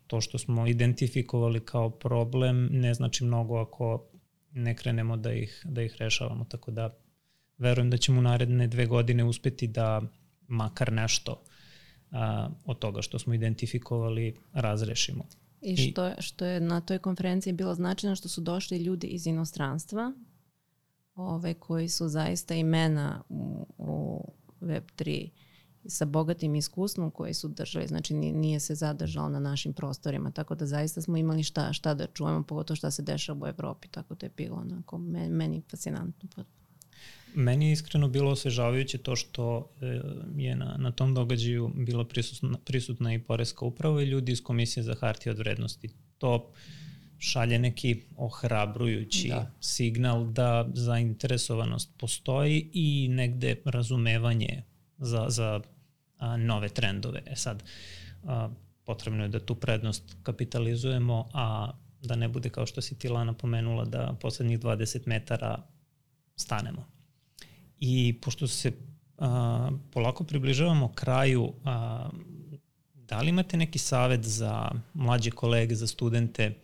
[0.07, 4.09] to što smo identifikovali kao problem ne znači mnogo ako
[4.53, 6.45] ne krenemo da ih, da ih rešavamo.
[6.45, 6.95] Tako da
[7.59, 10.03] verujem da ćemo u naredne dve godine uspeti da
[10.49, 11.43] makar nešto
[12.11, 15.25] a, od toga što smo identifikovali razrešimo.
[15.61, 19.27] I što, je, što je na toj konferenciji bilo značajno što su došli ljudi iz
[19.27, 20.13] inostranstva
[21.15, 24.25] ove, koji su zaista imena u, u
[24.61, 25.29] Web3
[25.89, 30.67] sa bogatim iskustvom koji su držali, znači nije se zadržao na našim prostorima, tako da
[30.67, 34.27] zaista smo imali šta, šta da čujemo, pogotovo šta se dešava u Evropi, tako da
[34.27, 36.45] je bilo onako meni, meni fascinantno.
[37.35, 40.01] Meni je iskreno bilo osvežavajuće to što e,
[40.37, 44.83] je na, na tom događaju bila prisutna, prisutna i Poreska uprava i ljudi iz Komisije
[44.83, 45.89] za hartije od vrednosti.
[46.19, 46.51] To
[47.19, 49.51] šalje neki ohrabrujući da.
[49.61, 54.63] signal da zainteresovanost postoji i negde razumevanje
[54.99, 55.61] za, za
[56.19, 57.23] a, nove trendove.
[57.27, 57.63] E sad,
[58.25, 58.49] a,
[58.85, 63.33] potrebno je da tu prednost kapitalizujemo, a da ne bude kao što si ti Lana
[63.33, 65.63] pomenula da poslednjih 20 metara
[66.37, 66.87] stanemo.
[67.79, 68.73] I pošto se
[69.19, 72.09] a, polako približavamo kraju, a,
[72.95, 76.55] da li imate neki savet za mlađe kolege, za studente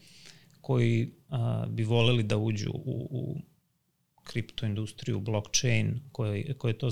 [0.60, 3.40] koji a, bi voleli da uđu u, u
[4.24, 6.90] kriptoindustriju, blockchain, koje, koje to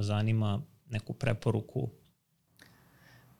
[0.00, 0.62] zanima
[0.94, 1.88] neku preporuku?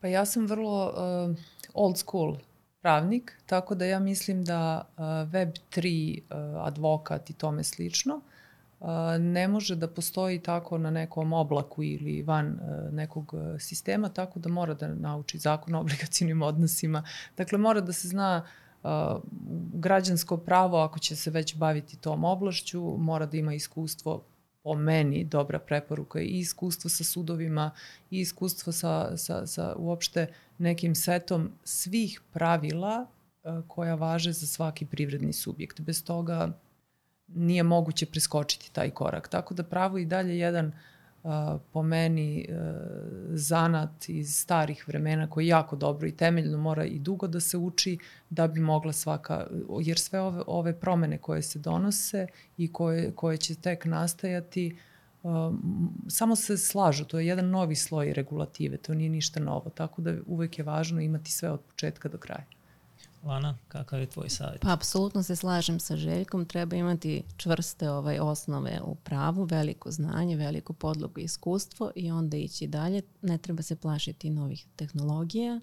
[0.00, 1.36] Pa ja sam vrlo uh,
[1.74, 2.36] old school
[2.80, 8.20] pravnik, tako da ja mislim da uh, Web3 uh, advokat i tome slično
[8.80, 8.88] uh,
[9.20, 14.48] ne može da postoji tako na nekom oblaku ili van uh, nekog sistema, tako da
[14.48, 17.05] mora da nauči zakon o obligacijnim odnosima.
[17.36, 18.44] Dakle, mora da se zna
[18.82, 18.90] uh,
[19.74, 24.24] građansko pravo, ako će se već baviti tom oblašću, mora da ima iskustvo
[24.64, 27.70] po meni dobra preporuka i iskustvo sa sudovima
[28.10, 30.26] i iskustvo sa, sa, sa uopšte
[30.58, 35.80] nekim setom svih pravila uh, koja važe za svaki privredni subjekt.
[35.80, 36.58] Bez toga
[37.28, 39.28] nije moguće preskočiti taj korak.
[39.28, 40.74] Tako da pravo i dalje jedan uh,
[41.72, 42.57] po meni uh,
[43.31, 47.99] zanat iz starih vremena koji jako dobro i temeljno mora i dugo da se uči
[48.31, 49.47] da bi mogla svaka,
[49.81, 54.77] jer sve ove, ove promene koje se donose i koje, koje će tek nastajati
[55.22, 60.03] um, samo se slažu, to je jedan novi sloj regulative, to nije ništa novo, tako
[60.03, 62.45] da uvek je važno imati sve od početka do kraja.
[63.25, 64.61] Lana, kakav je tvoj savjet?
[64.61, 70.37] Pa apsolutno se slažem sa Željkom, treba imati čvrste ovaj, osnove u pravu, veliko znanje,
[70.37, 73.03] veliko podlogu i iskustvo i onda ići dalje.
[73.22, 75.61] Ne treba se plašiti novih tehnologija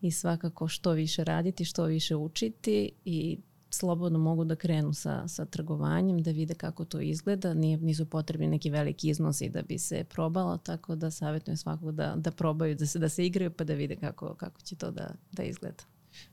[0.00, 3.38] i svakako što više raditi, što više učiti i
[3.70, 7.54] slobodno mogu da krenu sa, sa trgovanjem, da vide kako to izgleda.
[7.54, 12.14] Nije, nisu potrebni neki veliki iznosi da bi se probalo, tako da savjetujem svakog da,
[12.16, 15.14] da probaju, da se, da se igraju pa da vide kako, kako će to da,
[15.32, 15.84] da izgleda.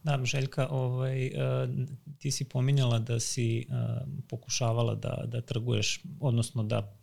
[0.03, 1.33] Da, Željka, ovaj, uh,
[2.17, 6.95] ti si pominjala da si uh, pokušavala da, da trguješ, odnosno da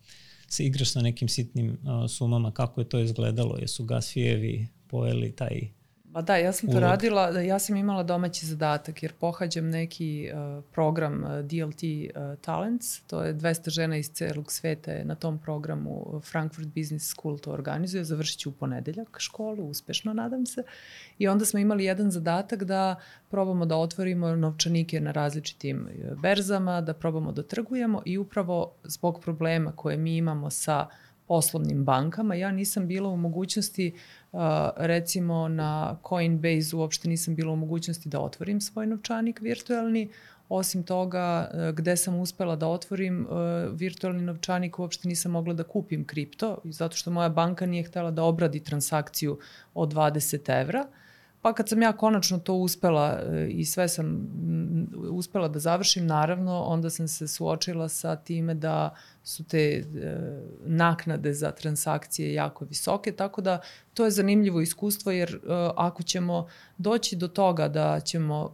[0.47, 2.51] se igraš sa nekim sitnim uh, sumama.
[2.51, 3.57] Kako je to izgledalo?
[3.57, 5.76] Jesu gasfijevi pojeli taj
[6.17, 10.63] Pa da, ja sam to radila, ja sam imala domaći zadatak jer pohađam neki uh,
[10.73, 15.39] program uh, DLT uh, Talents, to je 200 žena iz celog sveta je na tom
[15.39, 20.63] programu Frankfurt Business School to organizuje, završit ću u ponedeljak školu, uspešno nadam se.
[21.17, 22.95] I onda smo imali jedan zadatak da
[23.29, 29.21] probamo da otvorimo novčanike na različitim uh, berzama, da probamo da trgujemo i upravo zbog
[29.21, 30.87] problema koje mi imamo sa
[31.27, 33.93] poslovnim bankama, ja nisam bila u mogućnosti
[34.31, 34.39] uh,
[34.75, 40.09] recimo na Coinbase uopšte nisam bila u mogućnosti da otvorim svoj novčanik virtualni,
[40.49, 43.27] Osim toga, e, gde sam uspela da otvorim e,
[43.71, 48.23] virtualni novčanik, uopšte nisam mogla da kupim kripto, zato što moja banka nije htela da
[48.23, 49.39] obradi transakciju
[49.73, 50.85] od 20 evra.
[51.41, 54.27] Pa kad sam ja konačno to uspela i sve sam
[55.11, 58.95] uspela da završim, naravno, onda sam se suočila sa time da
[59.27, 59.83] su te e,
[60.65, 63.61] naknade za transakcije jako visoke, tako da
[63.93, 65.39] to je zanimljivo iskustvo jer e,
[65.75, 66.47] ako ćemo
[66.77, 68.53] doći do toga da ćemo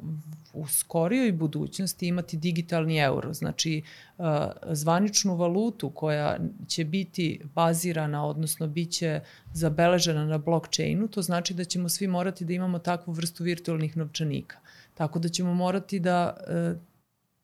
[0.53, 3.81] u skorijoj budućnosti imati digitalni euro, znači
[4.17, 4.25] uh,
[4.71, 9.21] zvaničnu valutu koja će biti bazirana, odnosno biće
[9.53, 14.57] zabeležena na blockchainu, to znači da ćemo svi morati da imamo takvu vrstu virtualnih novčanika.
[14.93, 16.37] Tako da ćemo morati da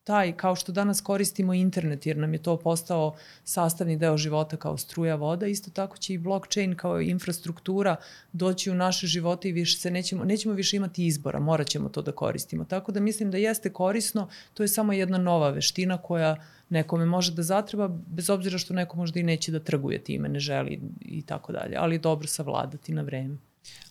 [0.10, 4.78] taj, kao što danas koristimo internet, jer nam je to postao sastavni deo života kao
[4.78, 7.96] struja voda, isto tako će i blockchain kao infrastruktura
[8.34, 12.02] doći u naše živote i više se nećemo, nećemo više imati izbora, morat ćemo to
[12.02, 12.66] da koristimo.
[12.66, 16.36] Tako da mislim da jeste korisno, to je samo jedna nova veština koja
[16.70, 20.40] nekome može da zatreba, bez obzira što neko možda i neće da trguje time, ne
[20.40, 23.38] želi i tako dalje, ali dobro savladati na vreme.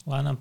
[0.06, 0.36] Lana,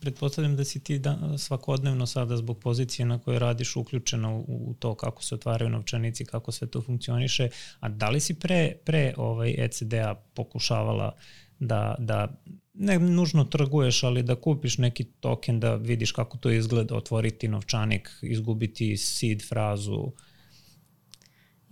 [0.00, 4.74] pretpostavljam da si ti da, svakodnevno sada zbog pozicije na kojoj radiš uključena u, u
[4.78, 7.48] to kako se otvaraju novčanici, kako sve to funkcioniše,
[7.80, 11.12] a da li si pre, pre ovaj ECD-a pokušavala
[11.58, 12.40] da, da
[12.74, 18.10] ne nužno trguješ, ali da kupiš neki token da vidiš kako to izgleda, otvoriti novčanik,
[18.22, 20.12] izgubiti seed frazu,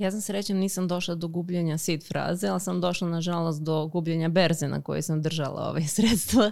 [0.00, 4.28] Ja sam srećem nisam došla do gubljenja seed fraze, ali sam došla nažalost do gubljenja
[4.28, 6.50] berze na kojoj sam držala ove sredstva.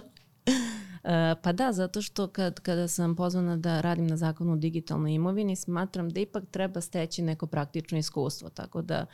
[1.09, 5.13] E, pa da, zato što kad, kada sam pozvana da radim na zakonu o digitalnoj
[5.13, 9.05] imovini, smatram da ipak treba steći neko praktično iskustvo, tako da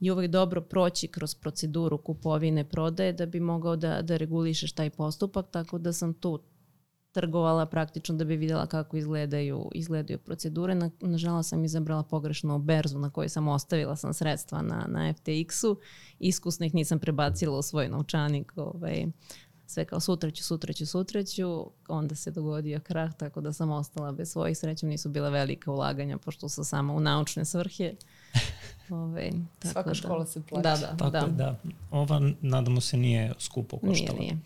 [0.00, 4.90] je uvek dobro proći kroz proceduru kupovine prodaje da bi mogao da, da regulišeš taj
[4.90, 6.40] postupak, tako da sam tu
[7.12, 10.74] trgovala praktično da bi videla kako izgledaju, izgledaju procedure.
[10.74, 15.76] Na, nažalost sam izabrala pogrešnu berzu na kojoj sam ostavila sam sredstva na, na FTX-u.
[16.18, 19.06] Iskusno ih nisam prebacila u svoj novčanik ovaj,
[19.66, 23.70] sve kao sutra ću, sutra ću, sutra ću, onda se dogodio krah, tako da sam
[23.70, 27.94] ostala bez svojih srećom, nisu bila velika ulaganja, pošto su samo u naučne svrhe.
[28.90, 29.94] Ove, tako Svaka da.
[29.94, 30.62] škola se plaća.
[30.62, 31.26] Da, da, tako da.
[31.26, 31.56] da.
[31.90, 34.18] Ova, nadamo se, nije skupo koštala.
[34.18, 34.38] Nije, nije.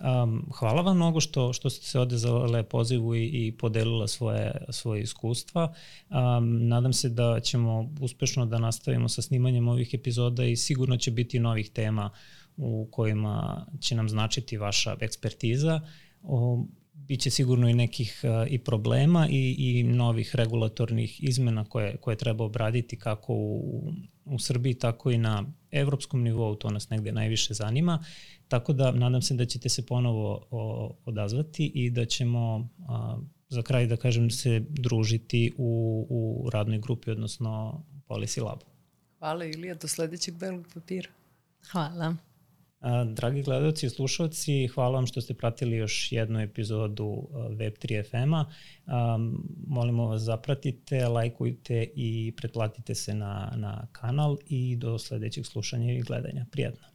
[0.00, 5.02] Um, hvala vam mnogo što, što ste se odezale pozivu i, i podelila svoje, svoje
[5.02, 5.74] iskustva.
[6.10, 11.10] Um, nadam se da ćemo uspešno da nastavimo sa snimanjem ovih epizoda i sigurno će
[11.10, 12.10] biti novih tema
[12.56, 15.80] u kojima će nam značiti vaša ekspertiza.
[16.22, 22.16] O, biće sigurno i nekih uh, i problema i, i novih regulatornih izmena koje, koje
[22.16, 23.92] treba obraditi kako u,
[24.24, 28.04] u Srbiji, tako i na evropskom nivou, to nas negde najviše zanima.
[28.48, 33.62] Tako da nadam se da ćete se ponovo o, odazvati i da ćemo a, za
[33.62, 36.06] kraj da kažem se družiti u,
[36.44, 38.64] u radnoj grupi, odnosno Policy Labu.
[39.18, 41.08] Hvala Ilija, do sledećeg belog papira.
[41.72, 42.16] Hvala.
[43.06, 48.44] Dragi gledalci i slušalci, hvala vam što ste pratili još jednu epizodu Web3 FM-a.
[49.66, 56.02] Molimo vas zapratite, lajkujte i pretplatite se na, na kanal i do sledećeg slušanja i
[56.02, 56.46] gledanja.
[56.50, 56.86] Prijatno.